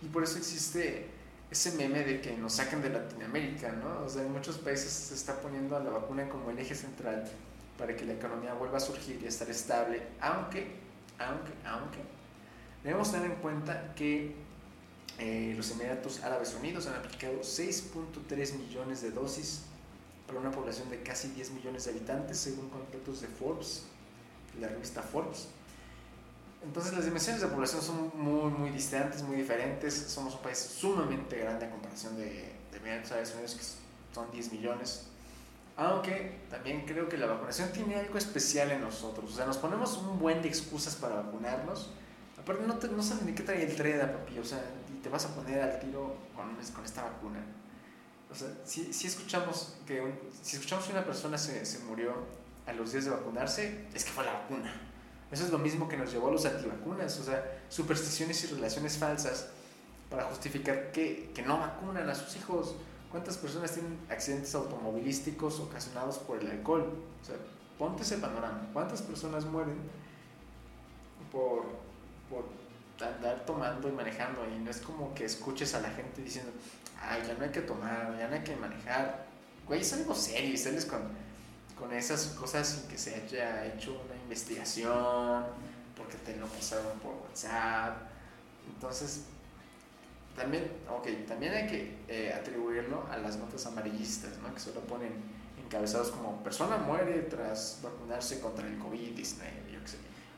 Y 0.00 0.06
por 0.06 0.22
eso 0.22 0.38
existe 0.38 1.08
ese 1.50 1.72
meme 1.72 2.04
de 2.04 2.20
que 2.20 2.36
nos 2.36 2.52
saquen 2.52 2.82
de 2.82 2.90
Latinoamérica, 2.90 3.72
¿no? 3.72 4.04
O 4.04 4.08
sea, 4.08 4.22
en 4.22 4.32
muchos 4.32 4.58
países 4.58 4.92
se 4.92 5.14
está 5.14 5.40
poniendo 5.40 5.76
a 5.76 5.80
la 5.80 5.90
vacuna 5.90 6.28
como 6.28 6.50
el 6.50 6.58
eje 6.58 6.74
central 6.74 7.24
para 7.76 7.96
que 7.96 8.04
la 8.04 8.12
economía 8.12 8.54
vuelva 8.54 8.76
a 8.76 8.80
surgir 8.80 9.20
y 9.22 9.26
estar 9.26 9.48
estable, 9.48 10.02
aunque, 10.20 10.66
aunque, 11.18 11.52
aunque, 11.64 11.98
debemos 12.84 13.10
tener 13.10 13.30
en 13.30 13.36
cuenta 13.38 13.94
que 13.94 14.36
eh, 15.18 15.54
los 15.56 15.70
Emiratos 15.72 16.22
Árabes 16.22 16.54
Unidos 16.54 16.86
han 16.86 16.94
aplicado 16.94 17.40
6.3 17.40 18.54
millones 18.54 19.02
de 19.02 19.10
dosis 19.10 19.62
para 20.26 20.38
una 20.38 20.50
población 20.50 20.90
de 20.90 21.02
casi 21.02 21.28
10 21.28 21.52
millones 21.52 21.84
de 21.84 21.90
habitantes, 21.90 22.38
según 22.38 22.68
completos 22.68 23.20
de 23.20 23.28
Forbes, 23.28 23.84
la 24.60 24.68
revista 24.68 25.02
Forbes. 25.02 25.48
Entonces 26.62 26.92
las 26.92 27.04
dimensiones 27.04 27.40
de 27.40 27.48
población 27.48 27.82
son 27.82 28.10
muy, 28.14 28.50
muy 28.50 28.70
distantes, 28.70 29.22
muy 29.22 29.36
diferentes. 29.36 29.94
Somos 29.94 30.34
un 30.34 30.42
país 30.42 30.58
sumamente 30.58 31.38
grande 31.38 31.66
a 31.66 31.70
comparación 31.70 32.16
de, 32.16 32.52
de 32.72 32.96
Estados 33.02 33.32
Unidos, 33.32 33.54
que 33.54 34.14
son 34.14 34.30
10 34.30 34.52
millones. 34.52 35.04
Aunque 35.76 36.40
también 36.50 36.84
creo 36.86 37.08
que 37.08 37.16
la 37.16 37.26
vacunación 37.26 37.70
tiene 37.70 37.96
algo 37.96 38.18
especial 38.18 38.72
en 38.72 38.80
nosotros. 38.80 39.32
O 39.32 39.36
sea, 39.36 39.46
nos 39.46 39.58
ponemos 39.58 39.96
un 39.98 40.18
buen 40.18 40.42
de 40.42 40.48
excusas 40.48 40.96
para 40.96 41.14
vacunarnos. 41.16 41.90
Aparte, 42.48 42.66
no, 42.66 42.78
te, 42.78 42.88
no 42.88 43.02
sabes 43.02 43.24
ni 43.24 43.32
qué 43.34 43.42
trae 43.42 43.62
el 43.62 43.76
TREDA, 43.76 44.10
papi. 44.10 44.38
O 44.38 44.44
sea, 44.44 44.58
y 44.90 45.02
te 45.02 45.10
vas 45.10 45.26
a 45.26 45.34
poner 45.34 45.60
al 45.60 45.78
tiro 45.80 46.16
con, 46.34 46.54
con 46.54 46.82
esta 46.82 47.02
vacuna. 47.02 47.44
O 48.32 48.34
sea, 48.34 48.48
si, 48.64 48.90
si 48.94 49.06
escuchamos 49.06 49.76
que 49.86 50.02
si 50.40 50.56
escuchamos 50.56 50.86
que 50.86 50.92
una 50.92 51.04
persona 51.04 51.36
se, 51.36 51.66
se 51.66 51.80
murió 51.80 52.14
a 52.66 52.72
los 52.72 52.92
días 52.92 53.04
de 53.04 53.10
vacunarse, 53.10 53.84
es 53.92 54.02
que 54.02 54.12
fue 54.12 54.24
la 54.24 54.32
vacuna. 54.32 54.72
Eso 55.30 55.44
es 55.44 55.50
lo 55.50 55.58
mismo 55.58 55.90
que 55.90 55.98
nos 55.98 56.10
llevó 56.10 56.28
a 56.28 56.30
los 56.30 56.46
antivacunas, 56.46 57.20
o 57.20 57.24
sea, 57.24 57.60
supersticiones 57.68 58.42
y 58.44 58.54
relaciones 58.54 58.96
falsas 58.96 59.48
para 60.08 60.24
justificar 60.24 60.90
que, 60.90 61.30
que 61.34 61.42
no 61.42 61.58
vacunan 61.58 62.08
a 62.08 62.14
sus 62.14 62.34
hijos. 62.36 62.76
¿Cuántas 63.10 63.36
personas 63.36 63.72
tienen 63.72 63.98
accidentes 64.08 64.54
automovilísticos 64.54 65.60
ocasionados 65.60 66.16
por 66.16 66.40
el 66.40 66.50
alcohol? 66.50 66.94
O 67.20 67.24
sea, 67.26 67.36
ponte 67.78 68.04
ese 68.04 68.16
panorama. 68.16 68.70
¿Cuántas 68.72 69.02
personas 69.02 69.44
mueren 69.44 69.76
por, 71.30 71.87
por 72.30 72.46
andar 73.06 73.44
tomando 73.46 73.88
y 73.88 73.92
manejando? 73.92 74.46
Y 74.46 74.58
no 74.58 74.70
es 74.70 74.80
como 74.80 75.14
que 75.14 75.24
escuches 75.24 75.74
a 75.74 75.80
la 75.80 75.90
gente 75.90 76.22
diciendo, 76.22 76.52
ay, 77.00 77.22
ya 77.26 77.34
no 77.34 77.44
hay 77.44 77.50
que 77.50 77.62
tomar, 77.62 78.16
ya 78.18 78.28
no 78.28 78.34
hay 78.34 78.42
que 78.42 78.56
manejar. 78.56 79.26
Güey, 79.66 79.80
es 79.80 79.92
algo 79.92 80.14
serio 80.14 80.52
y 80.52 80.56
sales 80.56 80.86
con, 80.86 81.02
con 81.78 81.92
esas 81.92 82.26
cosas 82.28 82.66
sin 82.66 82.88
que 82.88 82.98
se 82.98 83.14
haya 83.14 83.66
hecho 83.66 84.00
una 84.04 84.20
investigación, 84.22 85.44
porque 85.96 86.16
te 86.18 86.36
lo 86.36 86.46
pasaron 86.46 86.98
por 87.00 87.14
WhatsApp. 87.28 87.96
Entonces, 88.66 89.24
también, 90.36 90.70
ok, 90.88 91.26
también 91.26 91.52
hay 91.52 91.66
que 91.66 91.98
eh, 92.08 92.32
atribuirlo 92.32 93.06
a 93.10 93.16
las 93.18 93.36
notas 93.36 93.66
amarillistas, 93.66 94.38
¿no? 94.38 94.54
que 94.54 94.60
solo 94.60 94.80
ponen 94.82 95.12
encabezados 95.64 96.10
como 96.10 96.42
persona 96.42 96.78
muere 96.78 97.22
tras 97.22 97.80
vacunarse 97.82 98.40
contra 98.40 98.66
el 98.66 98.78
COVID-19, 98.78 99.10
yo 99.10 99.16
qué 99.16 99.24
sé. 99.24 99.67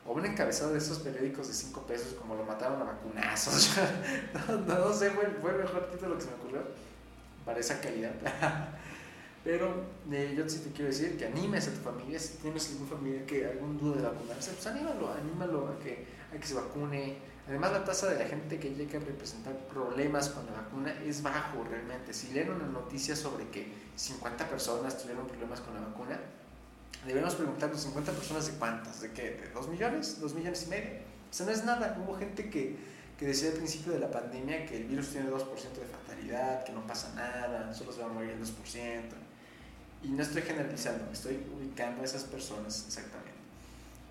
O 0.05 0.13
un 0.13 0.25
encabezado 0.25 0.71
de 0.71 0.79
esos 0.79 0.99
periódicos 0.99 1.47
de 1.47 1.53
5 1.53 1.81
pesos 1.85 2.13
como 2.15 2.35
lo 2.35 2.43
mataron 2.43 2.81
a 2.81 2.85
vacunazos. 2.85 3.71
no, 4.67 4.79
no, 4.79 4.93
sé, 4.93 5.11
fue, 5.11 5.25
fue, 5.41 5.51
el 5.51 5.57
mejor 5.57 5.91
título 5.91 6.15
que 6.15 6.21
se 6.21 6.27
me 6.29 6.35
ocurrió 6.35 6.63
para 7.45 7.59
esa 7.59 7.79
calidad. 7.79 8.13
Pero 9.43 9.73
eh, 10.11 10.35
yo 10.37 10.47
sí 10.47 10.59
te 10.59 10.71
quiero 10.71 10.91
decir 10.91 11.17
que 11.17 11.25
animes 11.25 11.67
a 11.67 11.71
tu 11.71 11.79
familia, 11.79 12.19
si 12.19 12.37
tienes 12.37 12.69
algún 12.71 12.87
familiar 12.87 13.25
que 13.25 13.45
algún 13.45 13.77
duda 13.77 13.97
de 13.97 14.01
vacunarse, 14.03 14.51
pues 14.51 14.67
anímalo, 14.67 15.11
anímalo 15.11 15.67
a 15.67 15.79
que, 15.79 16.05
a 16.35 16.39
que 16.39 16.47
se 16.47 16.53
vacune. 16.53 17.17
Además 17.47 17.71
la 17.71 17.83
tasa 17.83 18.07
de 18.07 18.19
la 18.19 18.29
gente 18.29 18.59
que 18.59 18.69
llega 18.69 18.99
a 18.99 19.03
representar 19.03 19.57
problemas 19.67 20.29
con 20.29 20.45
la 20.45 20.53
vacuna 20.53 20.93
es 21.03 21.23
bajo 21.23 21.63
realmente. 21.63 22.13
Si 22.13 22.31
leen 22.33 22.51
una 22.51 22.67
noticia 22.67 23.15
sobre 23.15 23.47
que 23.49 23.73
50 23.95 24.47
personas 24.47 25.01
tuvieron 25.01 25.25
problemas 25.25 25.59
con 25.61 25.73
la 25.73 25.81
vacuna, 25.81 26.19
debemos 27.05 27.35
preguntarnos 27.35 27.81
50 27.81 28.11
personas 28.11 28.47
de 28.47 28.53
cuántas, 28.53 29.01
de 29.01 29.11
qué, 29.11 29.31
de 29.31 29.49
2 29.53 29.67
millones, 29.69 30.19
2 30.19 30.33
millones 30.35 30.63
y 30.63 30.69
medio. 30.69 30.91
O 31.29 31.33
sea, 31.33 31.45
no 31.45 31.51
es 31.51 31.63
nada. 31.63 31.97
Hubo 32.03 32.15
gente 32.15 32.49
que, 32.49 32.75
que 33.17 33.25
decía 33.25 33.49
al 33.49 33.55
principio 33.55 33.93
de 33.93 33.99
la 33.99 34.11
pandemia 34.11 34.65
que 34.65 34.77
el 34.77 34.83
virus 34.85 35.09
tiene 35.09 35.29
2% 35.29 35.37
de 35.37 35.85
fatalidad, 35.85 36.63
que 36.63 36.73
no 36.73 36.85
pasa 36.85 37.13
nada, 37.15 37.73
solo 37.73 37.91
se 37.91 38.01
va 38.01 38.07
a 38.07 38.09
morir 38.09 38.31
el 38.31 38.41
2%. 38.41 38.51
Y 40.03 40.09
no 40.09 40.23
estoy 40.23 40.41
generalizando, 40.41 41.11
estoy 41.11 41.39
ubicando 41.55 42.01
a 42.01 42.05
esas 42.05 42.23
personas 42.23 42.85
exactamente. 42.87 43.31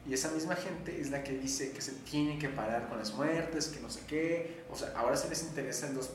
Y 0.06 0.14
esa 0.14 0.30
misma 0.30 0.56
gente 0.56 0.98
es 1.00 1.10
la 1.10 1.22
que 1.22 1.36
dice 1.36 1.72
que 1.72 1.82
se 1.82 1.92
tiene 1.92 2.38
que 2.38 2.48
parar 2.48 2.88
con 2.88 2.98
las 2.98 3.12
muertes, 3.14 3.66
que 3.66 3.80
no 3.80 3.90
sé 3.90 4.00
qué. 4.08 4.64
O 4.70 4.76
sea, 4.76 4.92
ahora 4.96 5.16
se 5.16 5.28
les 5.28 5.42
interesa 5.42 5.88
el 5.88 5.96
2%. 5.96 6.06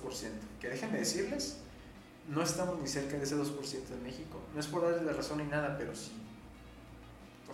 Que 0.60 0.70
dejen 0.70 0.92
de 0.92 1.00
decirles, 1.00 1.58
no 2.28 2.42
estamos 2.42 2.80
ni 2.80 2.88
cerca 2.88 3.18
de 3.18 3.24
ese 3.24 3.36
2% 3.36 3.46
en 3.92 4.04
México. 4.04 4.42
No 4.54 4.60
es 4.60 4.68
por 4.68 4.82
darles 4.82 5.04
la 5.04 5.14
razón 5.14 5.38
ni 5.38 5.46
nada, 5.46 5.78
pero 5.78 5.96
sí. 5.96 6.12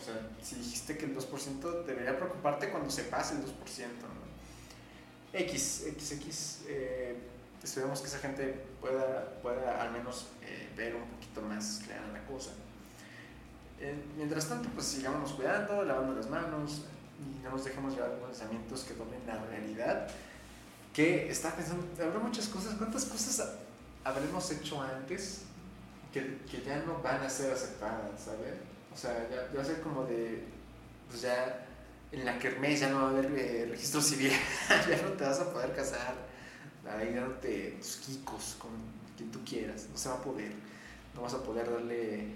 O 0.01 0.03
sea, 0.03 0.15
si 0.41 0.55
dijiste 0.55 0.97
que 0.97 1.05
el 1.05 1.15
2% 1.15 1.85
debería 1.85 2.17
preocuparte 2.17 2.69
cuando 2.69 2.89
se 2.89 3.03
pase 3.03 3.35
el 3.35 3.41
2%. 3.41 3.45
¿no? 3.45 5.39
X, 5.39 5.85
X, 5.87 6.11
X. 6.13 6.59
Eh, 6.67 7.15
esperemos 7.63 8.01
que 8.01 8.07
esa 8.07 8.17
gente 8.17 8.65
pueda, 8.81 9.39
pueda 9.43 9.79
al 9.79 9.91
menos 9.91 10.27
eh, 10.41 10.69
ver 10.75 10.95
un 10.95 11.07
poquito 11.07 11.41
más 11.41 11.81
clara 11.85 12.07
la 12.11 12.25
cosa. 12.25 12.51
Eh, 13.79 13.95
mientras 14.17 14.47
tanto, 14.47 14.69
pues 14.69 14.87
sigamos 14.87 15.33
cuidando, 15.33 15.83
lavando 15.83 16.15
las 16.15 16.29
manos 16.29 16.81
y 17.19 17.43
no 17.43 17.51
nos 17.51 17.63
dejemos 17.63 17.93
llevar 17.93 18.11
pensamientos 18.19 18.83
que 18.83 18.95
tomen 18.95 19.21
la 19.27 19.37
realidad. 19.45 20.07
Que 20.93 21.29
está 21.29 21.55
pensando, 21.55 21.85
habrá 22.03 22.19
muchas 22.19 22.47
cosas, 22.47 22.73
¿cuántas 22.75 23.05
cosas 23.05 23.55
habremos 24.03 24.49
hecho 24.51 24.81
antes 24.81 25.43
que, 26.11 26.39
que 26.49 26.61
ya 26.63 26.77
no 26.77 27.01
van 27.01 27.21
a 27.21 27.29
ser 27.29 27.53
aceptadas, 27.53 28.19
¿sabes? 28.19 28.55
O 28.93 28.97
sea, 28.97 29.27
ya, 29.29 29.49
ya 29.49 29.55
va 29.55 29.61
a 29.61 29.65
ser 29.65 29.81
como 29.81 30.05
de, 30.05 30.43
pues 31.09 31.21
ya 31.21 31.65
en 32.11 32.25
la 32.25 32.37
kermés 32.37 32.79
ya 32.81 32.89
no 32.89 33.01
va 33.01 33.07
a 33.07 33.09
haber 33.09 33.31
eh, 33.37 33.67
registro 33.69 34.01
civil, 34.01 34.31
ya 34.69 35.01
no 35.01 35.11
te 35.11 35.23
vas 35.23 35.39
a 35.39 35.51
poder 35.51 35.73
casar, 35.73 36.15
ahí 36.89 37.13
dándote 37.13 37.77
tus 37.79 37.97
kikos 37.97 38.55
con 38.59 38.71
quien 39.15 39.31
tú 39.31 39.39
quieras, 39.45 39.87
no 39.89 39.97
se 39.97 40.09
va 40.09 40.15
a 40.15 40.21
poder, 40.21 40.51
no 41.15 41.21
vas 41.21 41.33
a 41.33 41.43
poder 41.43 41.71
darle 41.71 42.27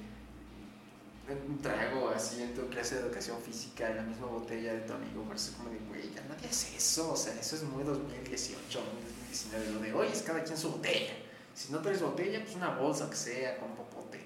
un 1.47 1.59
trago 1.59 2.09
así 2.09 2.43
en 2.43 2.53
tu 2.53 2.69
clase 2.69 2.95
de 2.95 3.01
educación 3.01 3.41
física 3.41 3.89
en 3.89 3.97
la 3.97 4.03
misma 4.03 4.27
botella 4.27 4.73
de 4.73 4.81
tu 4.81 4.93
amigo, 4.93 5.23
parece 5.23 5.53
como 5.53 5.69
de, 5.69 5.79
güey, 5.89 6.13
ya 6.13 6.21
nadie 6.29 6.47
hace 6.47 6.77
eso, 6.77 7.11
o 7.11 7.17
sea, 7.17 7.33
eso 7.33 7.55
es 7.55 7.63
muy 7.63 7.83
2018, 7.83 8.79
2019, 8.79 9.71
lo 9.71 9.79
de 9.79 9.93
hoy 9.93 10.07
es 10.07 10.21
cada 10.21 10.43
quien 10.43 10.57
su 10.57 10.71
botella, 10.71 11.13
si 11.53 11.73
no 11.73 11.79
traes 11.79 12.01
botella, 12.01 12.41
pues 12.43 12.55
una 12.55 12.77
bolsa 12.77 13.09
que 13.09 13.15
sea, 13.15 13.57
con 13.57 13.75
popote, 13.75 14.21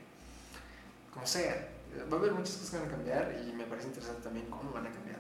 como 1.12 1.26
sea, 1.26 1.70
va 2.12 2.18
a 2.18 2.20
haber 2.20 2.32
muchas 2.34 2.56
cosas 2.56 2.70
que 2.72 2.78
van 2.78 2.88
a 2.88 2.92
cambiar 2.92 3.46
y 3.48 3.52
me 3.54 3.66
parece 3.66 3.88
interesante 3.88 4.22
también 4.22 4.48
cómo 4.48 4.72
van 4.72 4.88
a 4.88 4.92
cambiar, 4.92 5.20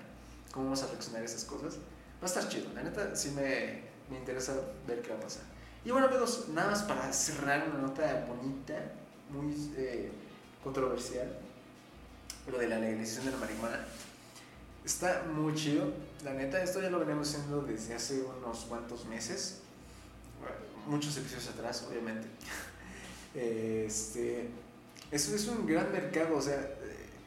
cómo 0.51 0.65
vamos 0.65 0.83
a 0.83 0.87
reaccionar 0.87 1.21
a 1.21 1.25
esas 1.25 1.43
cosas, 1.45 1.75
va 1.75 2.23
a 2.23 2.25
estar 2.25 2.47
chido, 2.49 2.71
la 2.73 2.83
neta 2.83 3.15
sí 3.15 3.31
me, 3.31 3.83
me 4.09 4.17
interesa 4.17 4.55
ver 4.87 5.01
qué 5.01 5.09
va 5.09 5.17
a 5.17 5.21
pasar. 5.21 5.43
Y 5.85 5.91
bueno 5.91 6.07
amigos, 6.07 6.47
nada 6.49 6.71
más 6.71 6.83
para 6.83 7.11
cerrar 7.13 7.69
una 7.69 7.79
nota 7.79 8.25
bonita, 8.27 8.75
muy 9.29 9.53
eh, 9.77 10.11
controversial, 10.63 11.37
lo 12.51 12.57
de 12.57 12.67
la 12.67 12.79
legalización 12.79 13.25
de 13.25 13.31
la 13.31 13.37
marihuana. 13.37 13.85
Está 14.83 15.23
muy 15.31 15.53
chido, 15.55 15.93
la 16.23 16.33
neta, 16.33 16.61
esto 16.63 16.81
ya 16.81 16.89
lo 16.89 16.99
venimos 16.99 17.29
haciendo 17.29 17.61
desde 17.61 17.93
hace 17.93 18.21
unos 18.21 18.65
cuantos 18.65 19.05
meses, 19.05 19.61
muchos 20.87 21.15
episodios 21.17 21.49
atrás, 21.49 21.85
obviamente. 21.89 22.27
este, 23.35 24.49
eso 25.11 25.35
es 25.35 25.47
un 25.47 25.65
gran 25.65 25.91
mercado, 25.91 26.37
o 26.37 26.41
sea, 26.41 26.59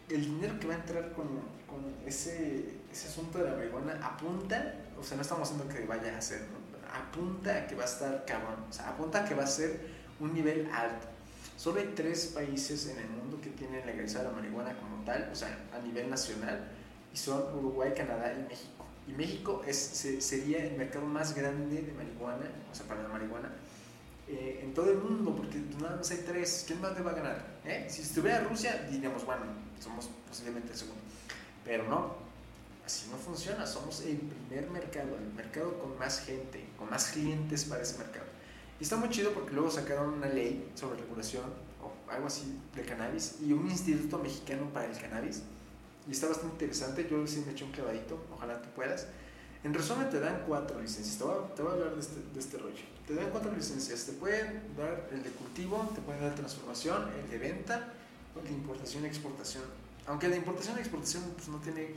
el 0.09 0.25
dinero 0.25 0.59
que 0.61 0.67
va 0.67 0.75
a 0.75 0.79
entrar 0.79 1.13
con, 1.13 1.27
con 1.67 1.95
ese, 2.07 2.77
ese 2.91 3.09
asunto 3.09 3.39
de 3.39 3.51
la 3.51 3.57
marihuana 3.57 3.99
apunta, 4.05 4.75
o 4.99 5.03
sea, 5.03 5.17
no 5.17 5.23
estamos 5.23 5.51
haciendo 5.51 5.73
que 5.75 5.85
vaya 5.87 6.17
a 6.17 6.21
ser, 6.21 6.43
¿no? 6.43 6.63
apunta 6.93 7.57
a 7.57 7.67
que 7.67 7.75
va 7.75 7.83
a 7.83 7.87
estar 7.87 8.25
cabrón, 8.25 8.65
o 8.69 8.73
sea, 8.73 8.91
apunta 8.91 9.25
a 9.25 9.29
que 9.29 9.35
va 9.35 9.45
a 9.45 9.47
ser 9.47 9.81
un 10.21 10.35
nivel 10.35 10.69
alto. 10.73 11.07
Solo 11.57 11.81
hay 11.81 11.93
tres 11.95 12.27
países 12.35 12.87
en 12.89 12.99
el 12.99 13.09
mundo 13.09 13.41
que 13.41 13.51
tienen 13.51 13.87
legalizada 13.87 14.25
la 14.25 14.37
marihuana 14.37 14.77
como 14.79 15.05
tal, 15.05 15.29
o 15.33 15.35
sea, 15.35 15.59
a 15.73 15.79
nivel 15.79 16.11
nacional, 16.11 16.69
y 17.13 17.17
son 17.17 17.43
Uruguay, 17.57 17.93
Canadá 17.97 18.33
y 18.33 18.43
México. 18.49 18.87
Y 19.07 19.13
México 19.13 19.63
es, 19.67 19.77
se, 19.77 20.21
sería 20.21 20.65
el 20.65 20.77
mercado 20.77 21.07
más 21.07 21.35
grande 21.35 21.83
de 21.83 21.93
marihuana, 21.93 22.47
o 22.71 22.75
sea, 22.75 22.87
para 22.87 23.03
la 23.03 23.09
marihuana, 23.09 23.51
eh, 24.33 24.61
en 24.63 24.73
todo 24.73 24.91
el 24.91 24.99
mundo, 24.99 25.37
porque 25.37 25.59
nada 25.79 25.97
más 25.97 26.11
hay 26.11 26.25
tres, 26.27 26.65
¿quién 26.67 26.81
más 26.81 26.95
le 26.97 27.03
va 27.03 27.11
a 27.11 27.15
ganar? 27.15 27.47
¿Eh? 27.67 27.87
Si 27.91 28.01
estuviera 28.01 28.41
Rusia, 28.41 28.89
diríamos, 28.91 29.27
bueno, 29.27 29.43
somos 29.79 30.09
posiblemente 30.27 30.73
el 30.73 30.79
segundo. 30.79 31.03
Pero 31.65 31.87
no, 31.87 32.17
así 32.87 33.09
no 33.11 33.19
funciona, 33.19 33.67
somos 33.67 34.01
el 34.01 34.17
primer 34.17 34.71
mercado, 34.71 35.17
el 35.19 35.35
mercado 35.35 35.79
con 35.79 35.99
más 35.99 36.21
gente, 36.21 36.65
con 36.79 36.89
más 36.89 37.11
clientes 37.11 37.67
para 37.67 37.83
ese 37.83 37.99
mercado. 37.99 38.25
Y 38.81 38.85
está 38.85 38.97
muy 38.97 39.11
chido 39.11 39.33
porque 39.33 39.53
luego 39.53 39.71
sacaron 39.71 40.15
una 40.15 40.29
ley 40.29 40.73
sobre 40.75 41.01
regulación 41.01 41.45
o 41.83 42.11
algo 42.11 42.27
así 42.27 42.59
de 42.75 42.83
cannabis 42.83 43.37
y 43.41 43.53
un 43.53 43.71
instituto 43.71 44.19
mexicano 44.19 44.71
para 44.73 44.87
el 44.87 44.99
cannabis. 44.99 45.43
Y 46.09 46.13
está 46.13 46.27
bastante 46.27 46.55
interesante, 46.55 47.07
yo 47.09 47.27
sí 47.27 47.45
me 47.47 47.53
eché 47.53 47.65
un 47.65 47.71
clavadito, 47.71 48.19
ojalá 48.35 48.61
tú 48.63 48.71
puedas. 48.71 49.07
En 49.65 49.73
resumen, 49.73 50.11
te 50.11 50.19
dan 50.19 50.43
cuatro 50.47 50.81
licencias. 50.81 51.19
Te 51.19 51.25
voy 51.25 51.35
a, 51.35 51.55
te 51.55 51.63
voy 51.63 51.71
a 51.71 51.75
hablar 51.75 51.95
de 51.95 52.01
este, 52.01 52.21
de 52.33 52.41
este 52.41 52.59
rollo. 52.59 52.83
Te 53.07 53.15
dan 53.15 53.31
cuatro 53.31 53.53
licencias. 53.53 54.05
Te 54.05 54.13
pueden 54.13 54.75
dar 54.77 55.09
el 55.13 55.23
de 55.23 55.31
cultivo, 55.31 55.89
te 55.95 56.01
pueden 56.01 56.23
dar 56.23 56.35
transformación, 56.35 57.11
el 57.23 57.31
de 57.31 57.39
venta, 57.39 57.93
el 58.37 58.45
de 58.45 58.51
importación 58.51 59.05
y 59.05 59.07
exportación. 59.07 59.65
Aunque 60.07 60.29
de 60.29 60.37
importación 60.37 60.77
y 60.79 60.81
exportación 60.81 61.23
pues, 61.37 61.49
no 61.49 61.59
tiene 61.59 61.95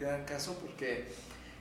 gran 0.00 0.24
caso 0.24 0.54
porque 0.54 1.12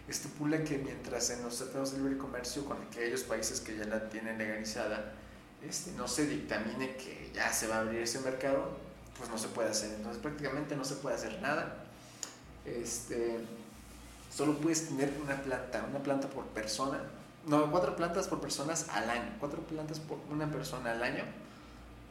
estipula 0.07 0.63
que 0.63 0.77
mientras 0.77 1.29
en 1.31 1.43
los 1.43 1.57
tratados 1.57 1.91
de 1.91 1.99
libre 1.99 2.17
comercio 2.17 2.65
con 2.65 2.81
aquellos 2.81 3.23
países 3.23 3.59
que 3.59 3.77
ya 3.77 3.85
la 3.85 4.09
tienen 4.09 4.37
legalizada 4.37 5.13
este, 5.67 5.91
no 5.91 6.07
se 6.07 6.25
dictamine 6.25 6.95
que 6.95 7.31
ya 7.33 7.51
se 7.53 7.67
va 7.67 7.77
a 7.77 7.79
abrir 7.81 8.01
ese 8.01 8.19
mercado, 8.21 8.77
pues 9.17 9.29
no 9.29 9.37
se 9.37 9.47
puede 9.49 9.69
hacer. 9.69 9.93
Entonces 9.93 10.21
prácticamente 10.21 10.75
no 10.75 10.83
se 10.83 10.95
puede 10.95 11.15
hacer 11.15 11.39
nada. 11.41 11.85
Este, 12.65 13.39
solo 14.33 14.57
puedes 14.57 14.87
tener 14.87 15.13
una 15.23 15.41
planta, 15.41 15.85
una 15.89 15.99
planta 15.99 16.27
por 16.29 16.45
persona. 16.47 16.99
No, 17.47 17.69
cuatro 17.71 17.95
plantas 17.95 18.27
por 18.27 18.39
personas 18.39 18.87
al 18.89 19.09
año. 19.09 19.35
Cuatro 19.39 19.61
plantas 19.61 19.99
por 19.99 20.19
una 20.29 20.49
persona 20.51 20.91
al 20.91 21.03
año. 21.03 21.23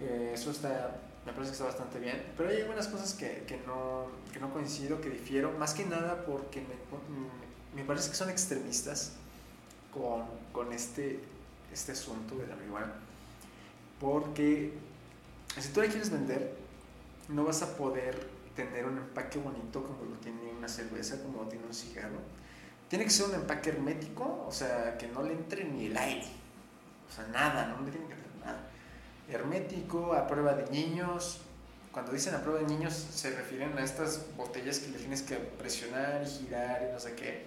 Eh, 0.01 0.33
eso 0.35 0.51
está, 0.51 0.97
me 1.25 1.33
parece 1.33 1.51
que 1.51 1.57
está 1.57 1.65
bastante 1.65 1.99
bien. 1.99 2.33
Pero 2.37 2.49
hay 2.49 2.61
algunas 2.63 2.89
cosas 2.89 3.15
que, 3.15 3.45
que, 3.47 3.59
no, 3.67 4.07
que 4.33 4.41
no 4.41 4.53
coincido, 4.53 5.01
que 5.01 5.11
difiero. 5.11 5.53
Más 5.53 5.75
que 5.75 5.85
nada 5.85 6.25
porque 6.27 6.61
me, 6.61 7.81
me 7.81 7.87
parece 7.87 8.11
que 8.11 8.17
son 8.17 8.31
extremistas 8.31 9.13
con, 9.93 10.25
con 10.53 10.73
este, 10.73 11.21
este 11.73 11.93
asunto 11.93 12.37
de 12.37 12.47
la 12.47 12.57
marihuana. 12.57 12.93
Porque 14.01 14.73
si 15.59 15.69
tú 15.69 15.81
la 15.81 15.89
quieres 15.89 16.11
vender, 16.11 16.55
no 17.29 17.45
vas 17.45 17.63
a 17.63 17.77
poder 17.77 18.29
tener 18.67 18.87
un 18.87 18.99
empaque 18.99 19.39
bonito 19.39 19.83
como 19.83 20.05
lo 20.05 20.17
tiene 20.17 20.53
una 20.57 20.69
cerveza, 20.69 21.23
como 21.23 21.43
lo 21.43 21.49
tiene 21.49 21.67
un 21.67 21.75
cigarro. 21.75 22.19
Tiene 22.89 23.05
que 23.05 23.11
ser 23.11 23.27
un 23.27 23.35
empaque 23.35 23.71
hermético, 23.71 24.45
o 24.47 24.53
sea, 24.53 24.99
que 24.99 25.07
no 25.09 25.23
le 25.23 25.33
entre 25.33 25.65
ni 25.65 25.87
el 25.87 25.97
aire. 25.97 26.27
O 27.09 27.13
sea, 27.13 27.27
nada, 27.29 27.67
no 27.67 27.85
le 27.85 27.91
tiene 27.91 28.07
que 28.07 28.15
entrar 28.15 28.35
nada. 28.45 28.71
Hermético, 29.29 30.13
a 30.13 30.27
prueba 30.27 30.55
de 30.55 30.71
niños. 30.71 31.41
Cuando 31.93 32.13
dicen 32.13 32.35
a 32.35 32.43
prueba 32.43 32.61
de 32.61 32.67
niños 32.67 32.95
se 32.95 33.31
refieren 33.31 33.77
a 33.77 33.83
estas 33.83 34.27
botellas 34.37 34.79
que 34.79 34.91
le 34.93 34.99
tienes 34.99 35.23
que 35.23 35.37
presionar 35.37 36.23
y 36.23 36.27
girar 36.27 36.87
y 36.89 36.93
no 36.93 37.01
sé 37.01 37.15
qué. 37.15 37.47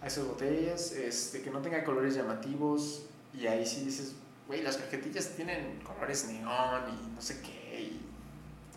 A 0.00 0.06
esas 0.06 0.26
botellas, 0.26 0.92
este, 0.92 1.42
que 1.42 1.50
no 1.50 1.60
tenga 1.60 1.84
colores 1.84 2.14
llamativos. 2.14 3.06
Y 3.34 3.46
ahí 3.46 3.64
sí 3.66 3.84
dices, 3.84 4.14
güey, 4.46 4.62
las 4.62 4.76
cajetillas 4.76 5.30
tienen 5.30 5.80
colores 5.80 6.26
neón 6.26 6.82
y 6.88 7.14
no 7.14 7.22
sé 7.22 7.40
qué. 7.40 7.61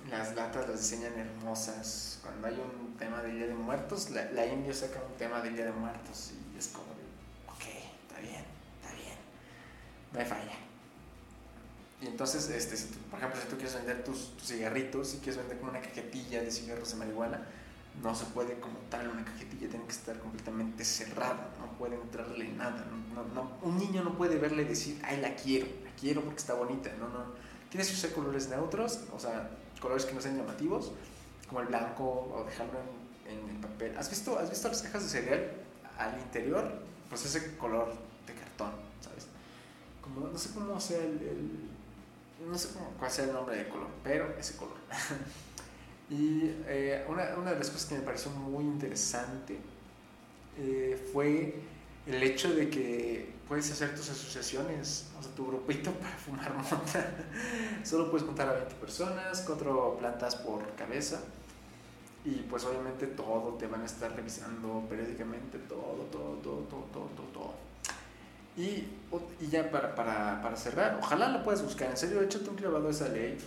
Las 0.09 0.35
latas 0.35 0.67
las 0.67 0.79
diseñan 0.79 1.17
hermosas. 1.17 2.19
Cuando 2.21 2.47
hay 2.47 2.53
un 2.53 2.95
tema 2.97 3.21
de 3.21 3.31
Día 3.31 3.47
de 3.47 3.55
Muertos, 3.55 4.11
la, 4.11 4.31
la 4.31 4.45
India 4.45 4.73
saca 4.73 5.01
un 5.01 5.17
tema 5.17 5.41
de 5.41 5.49
Día 5.49 5.65
de 5.65 5.71
Muertos 5.71 6.31
y 6.53 6.57
es 6.57 6.67
como 6.67 6.85
de, 6.87 7.03
ok, 7.47 7.75
está 8.07 8.21
bien, 8.21 8.45
está 8.81 8.95
bien, 8.95 9.17
no 10.13 10.19
hay 10.19 10.25
falla. 10.25 10.65
Y 12.01 12.07
entonces, 12.07 12.49
este, 12.49 12.77
si 12.77 12.87
tú, 12.87 12.99
por 13.09 13.19
ejemplo, 13.19 13.41
si 13.41 13.47
tú 13.47 13.55
quieres 13.55 13.73
vender 13.73 14.03
tus, 14.03 14.35
tus, 14.37 14.47
cigarritos, 14.47 15.09
si 15.09 15.17
quieres 15.17 15.37
vender 15.37 15.57
como 15.57 15.71
una 15.71 15.81
cajetilla 15.81 16.41
de 16.41 16.51
cigarros 16.51 16.91
de 16.91 16.97
marihuana, 16.97 17.47
no 18.03 18.13
se 18.13 18.25
puede 18.25 18.59
como 18.59 18.77
tal 18.89 19.07
una 19.07 19.23
cajetilla, 19.23 19.69
tiene 19.69 19.85
que 19.85 19.91
estar 19.91 20.19
completamente 20.19 20.83
cerrada, 20.83 21.49
no 21.59 21.71
puede 21.77 21.95
entrarle 21.95 22.49
nada. 22.49 22.85
No, 23.13 23.23
no, 23.33 23.57
un 23.61 23.77
niño 23.79 24.03
no 24.03 24.17
puede 24.17 24.37
verle 24.37 24.65
decir, 24.65 25.01
ay, 25.03 25.21
la 25.21 25.35
quiero, 25.35 25.67
la 25.83 25.91
quiero 25.99 26.21
porque 26.21 26.37
está 26.37 26.53
bonita. 26.53 26.91
No, 26.99 27.07
no. 27.07 27.33
Que 27.71 27.79
usar 27.79 28.11
colores 28.11 28.47
neutros, 28.49 29.01
o 29.11 29.19
sea, 29.19 29.49
colores 29.79 30.05
que 30.05 30.13
no 30.13 30.21
sean 30.21 30.37
llamativos, 30.37 30.91
como 31.47 31.61
el 31.61 31.67
blanco 31.67 32.31
o 32.33 32.43
dejarlo 32.45 32.79
en, 33.27 33.49
en, 33.49 33.61
papel. 33.61 33.97
¿Has 33.97 34.09
visto, 34.09 34.37
¿Has 34.37 34.49
visto 34.49 34.67
las 34.67 34.81
cajas 34.81 35.03
de 35.03 35.09
cereal 35.09 35.51
al 35.97 36.19
interior? 36.19 36.71
Pues 37.09 37.25
ese 37.25 37.57
color 37.57 37.93
de 38.27 38.33
cartón, 38.33 38.71
¿sabes? 39.01 39.27
Como, 40.01 40.27
no 40.27 40.37
sé 40.37 40.49
cómo 40.53 40.79
sea 40.79 40.99
el, 40.99 41.21
el 41.21 42.47
no 42.47 42.57
sé 42.57 42.69
cómo, 42.73 42.91
cuál 42.99 43.11
sea 43.11 43.25
el 43.25 43.33
nombre 43.33 43.55
del 43.57 43.67
color, 43.67 43.87
pero 44.03 44.35
ese 44.37 44.55
color. 44.55 44.75
y 46.09 46.51
eh, 46.67 47.05
una, 47.07 47.35
una, 47.37 47.51
de 47.51 47.59
las 47.59 47.69
cosas 47.69 47.87
que 47.87 47.95
me 47.95 48.01
pareció 48.01 48.31
muy 48.31 48.63
interesante 48.63 49.57
eh, 50.57 51.09
fue 51.11 51.55
el 52.05 52.23
hecho 52.23 52.53
de 52.53 52.69
que 52.69 53.34
puedes 53.47 53.71
hacer 53.71 53.95
tus 53.95 54.09
asociaciones, 54.09 55.07
o 55.19 55.23
sea, 55.23 55.31
tu 55.33 55.47
grupito 55.47 55.91
para 56.01 56.17
fumar 56.17 56.53
mota. 56.53 57.11
Solo 57.83 58.09
puedes 58.09 58.25
contar 58.25 58.49
a 58.49 58.53
20 58.53 58.75
personas, 58.75 59.43
cuatro 59.45 59.97
plantas 59.99 60.35
por 60.35 60.67
cabeza. 60.75 61.21
Y 62.23 62.37
pues 62.49 62.65
obviamente 62.65 63.05
todo 63.07 63.53
te 63.53 63.67
van 63.67 63.81
a 63.81 63.85
estar 63.85 64.11
revisando 64.15 64.83
periódicamente, 64.89 65.59
todo, 65.59 66.07
todo, 66.11 66.39
todo, 66.41 66.59
todo, 66.61 66.81
todo, 66.91 67.05
todo. 67.15 67.25
todo. 67.33 67.53
Y, 68.57 68.87
y 69.39 69.47
ya 69.47 69.69
para, 69.69 69.93
para, 69.93 70.41
para, 70.41 70.55
cerrar, 70.55 70.97
ojalá 70.99 71.29
lo 71.29 71.43
puedas 71.43 71.61
buscar. 71.61 71.91
En 71.91 71.97
serio, 71.97 72.21
échate 72.21 72.49
un 72.49 72.55
clavado 72.55 72.87
a 72.87 72.91
esa 72.91 73.09
ley. 73.09 73.37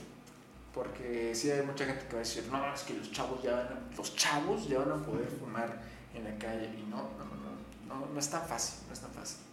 Porque 0.73 1.35
sí 1.35 1.51
hay 1.51 1.67
mucha 1.67 1.87
gente 1.87 2.07
que 2.07 2.13
va 2.13 2.21
a 2.21 2.25
decir, 2.25 2.45
no, 2.53 2.73
es 2.73 2.83
que 2.83 2.95
los 2.95 3.11
chavos 3.11 3.43
ya 3.43 3.53
van 3.55 3.67
a, 3.67 3.97
los 3.97 4.15
chavos 4.15 4.69
ya 4.69 4.79
van 4.79 4.93
a 4.93 5.05
poder 5.05 5.27
fumar 5.27 5.81
en 6.15 6.23
la 6.23 6.39
calle. 6.39 6.67
Y 6.67 6.89
no, 6.89 6.99
no, 7.19 7.25
no, 7.25 8.01
no, 8.01 8.07
no 8.13 8.21
es 8.21 8.31
tan 8.31 8.47
fácil, 8.47 8.87
no 8.87 8.93
es 8.93 9.01
tan 9.01 9.11
fácil. 9.11 9.48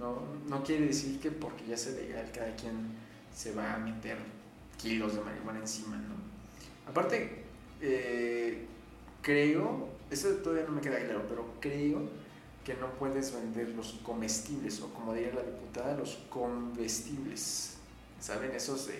No, 0.00 0.64
quiere 0.64 0.86
decir 0.86 1.20
que 1.20 1.30
porque 1.30 1.66
ya 1.66 1.76
sea 1.76 1.92
legal 1.92 2.30
cada 2.34 2.56
quien 2.56 2.72
se 3.34 3.52
va 3.52 3.74
a 3.74 3.78
meter 3.78 4.16
kilos 4.80 5.14
de 5.14 5.20
marihuana 5.20 5.60
encima, 5.60 5.96
¿no? 5.96 6.14
Aparte, 6.90 7.44
eh, 7.82 8.66
creo, 9.20 9.88
eso 10.10 10.28
todavía 10.36 10.64
no 10.64 10.72
me 10.72 10.80
queda 10.80 10.98
claro, 11.04 11.26
pero 11.28 11.54
creo 11.60 12.08
que 12.64 12.74
no 12.74 12.90
puedes 12.94 13.34
vender 13.34 13.68
los 13.70 14.00
comestibles, 14.02 14.80
o 14.80 14.88
como 14.94 15.12
diría 15.12 15.34
la 15.34 15.42
diputada, 15.42 15.94
los 15.96 16.18
comestibles, 16.30 17.74
¿saben? 18.18 18.52
Esos 18.52 18.86
de, 18.86 18.98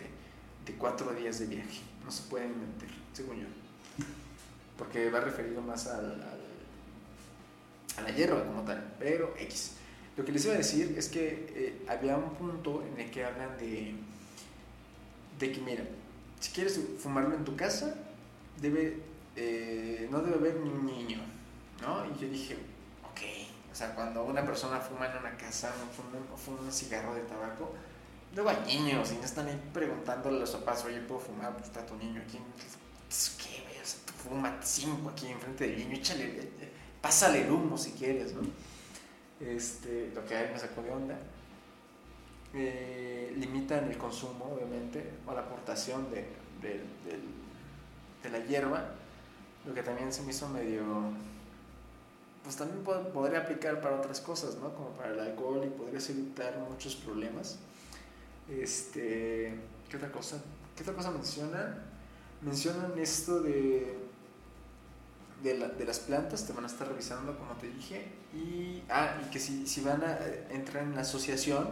de 0.66 0.74
cuatro 0.74 1.14
días 1.14 1.38
de 1.38 1.46
viaje, 1.46 1.80
no 2.04 2.10
se 2.10 2.24
pueden 2.24 2.52
vender, 2.52 2.90
según 3.14 3.40
yo. 3.40 3.46
Porque 4.76 5.10
va 5.10 5.20
referido 5.20 5.62
más 5.62 5.86
al, 5.86 6.12
al, 6.12 6.40
a 7.96 8.02
la 8.02 8.10
hierba 8.14 8.44
como 8.44 8.62
tal, 8.62 8.96
pero 8.98 9.34
X. 9.38 9.76
Lo 10.16 10.24
que 10.24 10.32
les 10.32 10.44
iba 10.44 10.54
a 10.54 10.58
decir 10.58 10.94
es 10.98 11.08
que 11.08 11.46
eh, 11.54 11.84
había 11.88 12.16
un 12.16 12.34
punto 12.34 12.82
en 12.82 13.00
el 13.00 13.10
que 13.10 13.24
hablan 13.24 13.56
de, 13.58 13.94
de 15.38 15.52
que, 15.52 15.60
mira, 15.60 15.84
si 16.40 16.50
quieres 16.52 16.80
fumarlo 16.98 17.34
en 17.34 17.44
tu 17.44 17.56
casa, 17.56 17.94
debe, 18.60 18.98
eh, 19.36 20.08
no 20.10 20.20
debe 20.20 20.36
haber 20.36 20.56
ni 20.60 20.70
un 20.70 20.86
niño, 20.86 21.18
¿no? 21.80 22.04
Y 22.06 22.20
yo 22.20 22.28
dije, 22.28 22.54
ok, 23.10 23.20
o 23.70 23.74
sea, 23.74 23.94
cuando 23.94 24.24
una 24.24 24.44
persona 24.44 24.80
fuma 24.80 25.06
en 25.06 25.18
una 25.18 25.36
casa, 25.36 25.72
fuma, 25.94 26.18
fuma 26.36 26.60
un 26.60 26.72
cigarro 26.72 27.14
de 27.14 27.22
tabaco, 27.22 27.74
luego 28.34 28.50
hay 28.50 28.64
niños 28.66 29.12
y 29.12 29.16
no 29.16 29.24
están 29.24 29.46
ahí 29.46 29.60
preguntándole 29.72 30.36
a 30.38 30.40
los 30.40 30.50
papás, 30.50 30.84
oye, 30.84 31.00
¿puedo 31.00 31.20
fumar? 31.20 31.52
Pues 31.52 31.66
está 31.66 31.86
tu 31.86 31.94
niño 31.96 32.20
aquí. 32.20 32.38
¿Qué, 33.38 33.62
güey? 33.62 33.80
O 33.80 33.84
sea, 33.84 34.00
tú 34.06 34.12
fuma 34.12 34.58
cinco 34.62 35.10
aquí 35.10 35.28
enfrente 35.28 35.66
del 35.66 35.78
niño, 35.78 35.96
échale, 35.96 36.24
eh, 36.24 36.72
pásale 37.00 37.42
el 37.42 37.50
humo 37.50 37.76
si 37.78 37.92
quieres, 37.92 38.34
¿no? 38.34 38.42
Este, 39.40 40.12
lo 40.14 40.24
que 40.24 40.36
hay 40.36 40.52
me 40.52 40.58
sacó 40.58 40.82
de 40.82 40.90
onda. 40.90 41.18
Limitan 42.52 43.90
el 43.90 43.96
consumo, 43.96 44.52
obviamente, 44.54 45.10
o 45.26 45.32
la 45.32 45.40
aportación 45.40 46.10
de, 46.10 46.26
de, 46.60 46.80
de, 48.22 48.30
la 48.30 48.44
hierba, 48.44 48.92
lo 49.66 49.72
que 49.72 49.82
también 49.82 50.12
se 50.12 50.22
me 50.22 50.30
hizo 50.30 50.48
medio. 50.48 50.82
Pues 52.42 52.56
también 52.56 52.82
podría 52.84 53.40
aplicar 53.40 53.80
para 53.80 53.96
otras 53.96 54.20
cosas, 54.20 54.56
¿no? 54.56 54.74
Como 54.74 54.90
para 54.90 55.12
el 55.12 55.20
alcohol 55.20 55.62
y 55.64 55.70
podrías 55.70 56.08
evitar 56.10 56.58
muchos 56.68 56.96
problemas. 56.96 57.58
Este, 58.48 59.54
¿Qué 59.88 59.96
otra 59.96 60.10
cosa? 60.10 60.42
¿Qué 60.74 60.82
otra 60.82 60.94
cosa 60.94 61.10
mencionan? 61.10 61.82
Mencionan 62.42 62.98
esto 62.98 63.40
de 63.40 64.09
de, 65.42 65.58
la, 65.58 65.68
de, 65.68 65.84
las 65.84 66.00
plantas, 66.00 66.46
te 66.46 66.52
van 66.52 66.64
a 66.64 66.66
estar 66.66 66.86
revisando, 66.88 67.36
como 67.38 67.52
te 67.54 67.68
dije, 67.68 68.08
y, 68.34 68.82
ah, 68.90 69.16
y 69.24 69.30
que 69.30 69.38
si, 69.38 69.66
si 69.66 69.80
van 69.80 70.02
a 70.02 70.18
entrar 70.50 70.82
en 70.84 70.94
la 70.94 71.02
asociación, 71.02 71.68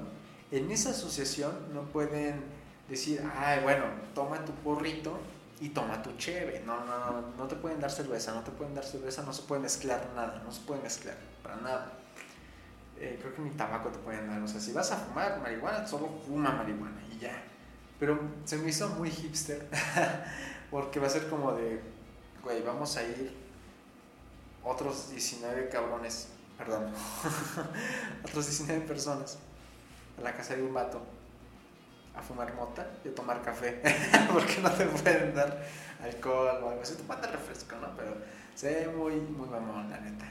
en 0.51 0.71
esa 0.71 0.91
asociación 0.91 1.53
no 1.75 1.83
pueden 1.83 2.43
decir, 2.89 3.23
ay, 3.37 3.61
bueno, 3.63 3.85
toma 4.15 4.45
tu 4.45 4.53
porrito 4.53 5.19
y 5.61 5.71
toma 5.71 6.03
tu 6.03 6.17
cheve. 6.17 6.63
No, 6.65 6.85
no, 6.85 6.99
no, 6.99 7.21
no 7.37 7.49
te 7.49 7.57
pueden 7.57 7.81
dar 7.81 7.91
cerveza, 7.91 8.33
no 8.35 8.43
te 8.43 8.51
pueden 8.51 8.75
dar 8.75 8.85
cerveza, 8.85 9.23
no 9.23 9.33
se 9.33 9.43
puede 9.43 9.61
mezclar 9.63 10.09
nada, 10.15 10.43
no 10.45 10.53
se 10.53 10.61
puede 10.63 10.83
mezclar 10.83 11.17
para 11.43 11.57
nada. 11.57 11.93
eh, 13.01 13.19
creo 13.21 13.35
que 13.35 13.43
ni 13.43 13.51
tabaco 13.51 13.91
te 13.91 13.99
pueden 13.99 14.27
dar. 14.29 14.41
O 14.43 14.49
sea, 14.49 14.61
si 14.61 14.73
vas 14.73 14.91
a 14.93 14.97
fumar 14.97 15.41
marihuana, 15.41 15.87
solo 15.87 16.09
fuma 16.27 16.51
marihuana 16.53 17.01
y 17.13 17.19
ya. 17.19 17.43
Pero 18.01 18.19
se 18.45 18.57
me 18.59 18.71
hizo 18.71 18.89
muy 18.91 19.11
hipster, 19.11 19.69
porque 20.71 21.01
va 21.01 21.07
a 21.09 21.11
ser 21.11 21.29
como 21.29 21.53
de, 21.53 21.81
güey, 22.43 22.63
vamos 22.63 22.97
a 22.97 23.03
ir 23.03 23.33
otros 24.65 25.11
19 25.11 25.69
cabrones, 25.69 26.29
perdón, 26.57 26.93
otros 28.25 28.47
19 28.47 28.87
personas 28.87 29.39
a 30.19 30.23
la 30.23 30.35
casa 30.35 30.57
de 30.57 30.63
un 30.63 30.75
vato 30.75 31.01
a 32.19 32.23
fumar 32.23 32.53
mota 32.55 32.87
y 33.05 33.09
a 33.09 33.15
tomar 33.15 33.41
café, 33.43 33.81
porque 34.33 34.59
no 34.61 34.71
te 34.73 34.87
pueden 34.87 35.35
dar 35.35 35.63
alcohol 36.03 36.61
o 36.63 36.69
algo 36.71 36.83
así, 36.83 36.95
te 36.95 37.05
manda 37.05 37.29
refresco, 37.29 37.77
¿no? 37.77 37.89
Pero 37.97 38.17
se 38.55 38.75
ve 38.75 38.89
muy, 38.89 39.15
muy 39.15 39.49
mamón, 39.49 39.89
la 39.89 40.01
neta, 40.01 40.27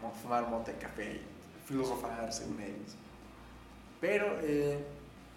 como 0.00 0.12
fumar 0.14 0.48
mota 0.48 0.72
y 0.72 0.76
café 0.76 1.12
y 1.12 1.26
filosofar 1.66 2.32
según 2.32 2.60
ellos. 2.60 2.96
Pero 4.00 4.38
eh, 4.42 4.82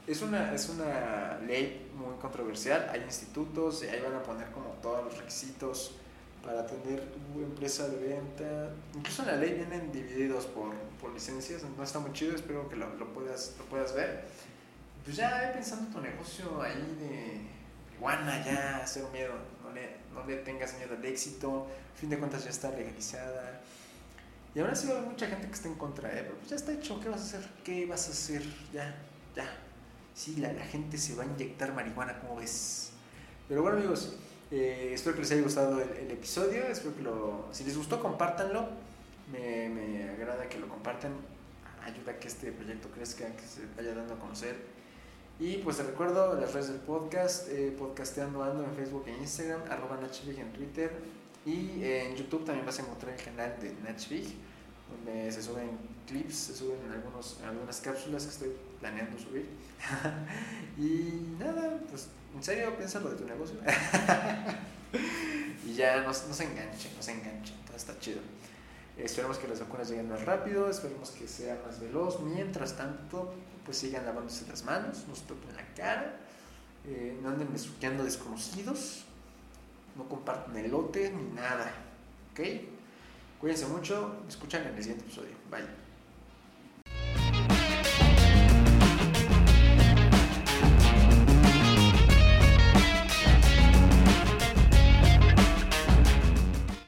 es, 0.08 0.22
una, 0.22 0.54
es 0.54 0.70
una 0.70 1.38
ley 1.46 1.92
muy 1.96 2.16
controversial, 2.18 2.90
hay 2.92 3.02
institutos 3.02 3.84
y 3.84 3.88
ahí 3.88 4.02
van 4.02 4.16
a 4.16 4.24
poner 4.24 4.50
como 4.52 4.70
todos 4.82 5.04
los 5.04 5.18
requisitos 5.18 5.96
para 6.44 6.62
atender 6.62 7.04
tu 7.12 7.42
empresa 7.42 7.88
de 7.88 7.98
venta. 7.98 8.74
Incluso 8.96 9.24
en 9.24 9.28
la 9.28 9.36
ley 9.36 9.54
vienen 9.54 9.92
divididos 9.92 10.46
por, 10.48 10.74
por 11.02 11.14
licencias, 11.14 11.64
no 11.64 11.84
está 11.84 12.00
muy 12.00 12.14
chido, 12.14 12.36
espero 12.36 12.68
que 12.70 12.76
lo, 12.76 12.96
lo, 12.96 13.14
puedas, 13.14 13.56
lo 13.58 13.66
puedas 13.66 13.94
ver. 13.94 14.26
Pues 15.04 15.18
ya 15.18 15.52
pensando 15.54 15.92
tu 15.94 16.02
negocio 16.02 16.62
ahí 16.62 16.98
de 17.00 17.42
marihuana, 18.00 18.44
ya, 18.44 18.84
cero 18.86 19.10
miedo, 19.12 19.34
no 19.64 19.72
le, 19.72 19.98
no 20.14 20.26
le 20.26 20.38
tengas 20.38 20.76
miedo 20.78 20.96
al 20.96 21.06
éxito, 21.06 21.68
a 21.96 22.00
fin 22.00 22.10
de 22.10 22.18
cuentas 22.18 22.44
ya 22.44 22.50
está 22.50 22.70
legalizada. 22.72 23.62
Y 24.56 24.60
ahora 24.60 24.76
sí 24.76 24.90
hay 24.92 25.02
mucha 25.02 25.28
gente 25.28 25.48
que 25.48 25.54
está 25.54 25.68
en 25.68 25.76
contra, 25.76 26.10
¿eh? 26.10 26.24
pero 26.24 26.36
pues 26.38 26.50
ya 26.50 26.56
está 26.56 26.72
hecho, 26.72 27.00
¿qué 27.00 27.10
vas 27.10 27.22
a 27.22 27.24
hacer? 27.24 27.50
¿Qué 27.64 27.86
vas 27.86 28.08
a 28.08 28.12
hacer? 28.12 28.44
Ya, 28.74 28.96
ya. 29.36 29.46
Sí, 30.16 30.38
la, 30.38 30.52
la 30.54 30.66
gente 30.66 30.98
se 30.98 31.16
va 31.16 31.24
a 31.24 31.28
inyectar 31.28 31.74
marihuana, 31.74 32.20
como 32.20 32.38
ves? 32.38 32.92
Pero 33.48 33.62
bueno 33.62 33.78
amigos, 33.78 34.18
eh, 34.52 34.92
espero 34.94 35.16
que 35.16 35.22
les 35.22 35.32
haya 35.32 35.42
gustado 35.42 35.82
el, 35.82 36.12
episodio, 36.12 36.64
espero 36.64 36.96
que 36.96 37.02
lo, 37.04 37.46
si 37.52 37.64
les 37.64 37.78
gustó 37.78 38.02
compártanlo, 38.02 38.68
me, 39.32 39.70
me, 39.70 40.10
agrada 40.10 40.50
que 40.50 40.58
lo 40.58 40.68
compartan, 40.68 41.14
ayuda 41.84 42.14
a 42.14 42.20
que 42.20 42.28
este 42.28 42.52
proyecto 42.52 42.90
crezca, 42.90 43.28
que 43.36 43.44
se 43.44 43.62
vaya 43.78 43.94
dando 43.94 44.16
a 44.16 44.20
conocer. 44.20 44.56
Y 45.40 45.58
pues 45.58 45.78
te 45.78 45.84
recuerdo 45.84 46.40
las 46.40 46.54
redes 46.54 46.70
del 46.70 46.82
podcast, 46.82 47.48
eh, 47.50 47.74
podcasteando 47.78 48.44
ando 48.44 48.64
en 48.64 48.74
Facebook 48.74 49.06
e 49.08 49.12
Instagram, 49.18 49.62
arroba 49.70 49.98
Nachvig 50.02 50.40
en 50.40 50.52
Twitter 50.52 50.92
y 51.46 51.84
en 51.84 52.16
YouTube 52.16 52.44
también 52.44 52.66
vas 52.66 52.80
a 52.80 52.82
encontrar 52.82 53.14
el 53.18 53.24
canal 53.24 53.56
de 53.62 53.72
Nachvig, 53.84 54.36
donde 54.90 55.32
se 55.32 55.42
suben 55.42 55.70
clips, 56.10 56.36
se 56.36 56.56
suben 56.56 56.92
algunos, 56.92 57.38
algunas 57.46 57.80
cápsulas 57.80 58.24
que 58.24 58.30
estoy 58.30 58.52
planeando 58.80 59.18
subir. 59.18 59.48
y 60.78 61.36
nada, 61.38 61.80
pues 61.90 62.08
en 62.36 62.44
serio, 62.44 62.76
piénsalo 62.76 63.12
de 63.12 63.16
tu 63.16 63.26
negocio. 63.26 63.58
y 65.66 65.74
ya 65.74 66.02
no, 66.02 66.14
se 66.14 66.44
enganchen, 66.44 66.96
no 66.96 67.04
se 67.04 67.12
enganchen, 67.12 67.56
todo 67.66 67.78
está 67.78 67.98
chido. 68.00 68.20
Esperemos 68.98 69.38
que 69.38 69.48
las 69.48 69.62
vacunas 69.62 69.90
lleguen 69.90 70.10
más 70.10 70.26
rápido, 70.26 70.70
esperemos 70.70 71.12
que 71.12 71.28
sea 71.28 71.62
más 71.66 71.80
veloz. 71.80 72.20
Mientras 72.22 72.76
tanto, 72.76 73.34
pues 73.64 73.78
sigan 73.78 74.06
lavándose 74.06 74.46
las 74.48 74.64
manos, 74.64 75.06
no 75.08 75.16
se 75.16 75.24
toquen 75.24 75.56
la 75.56 75.66
cara, 75.74 76.18
eh, 76.86 77.18
no 77.22 77.30
anden 77.30 77.52
besuqueando 77.54 78.04
desconocidos, 78.04 79.06
no 79.96 80.10
compartan 80.10 80.58
elote 80.58 81.12
ni 81.12 81.36
nada. 81.36 81.72
¿Ok? 82.32 82.42
Cuídense 83.40 83.68
mucho, 83.68 84.18
me 84.24 84.30
escuchan 84.30 84.64
en 84.64 84.76
el 84.76 84.84
siguiente 84.84 85.06
episodio. 85.06 85.36
Bye. 85.50 85.89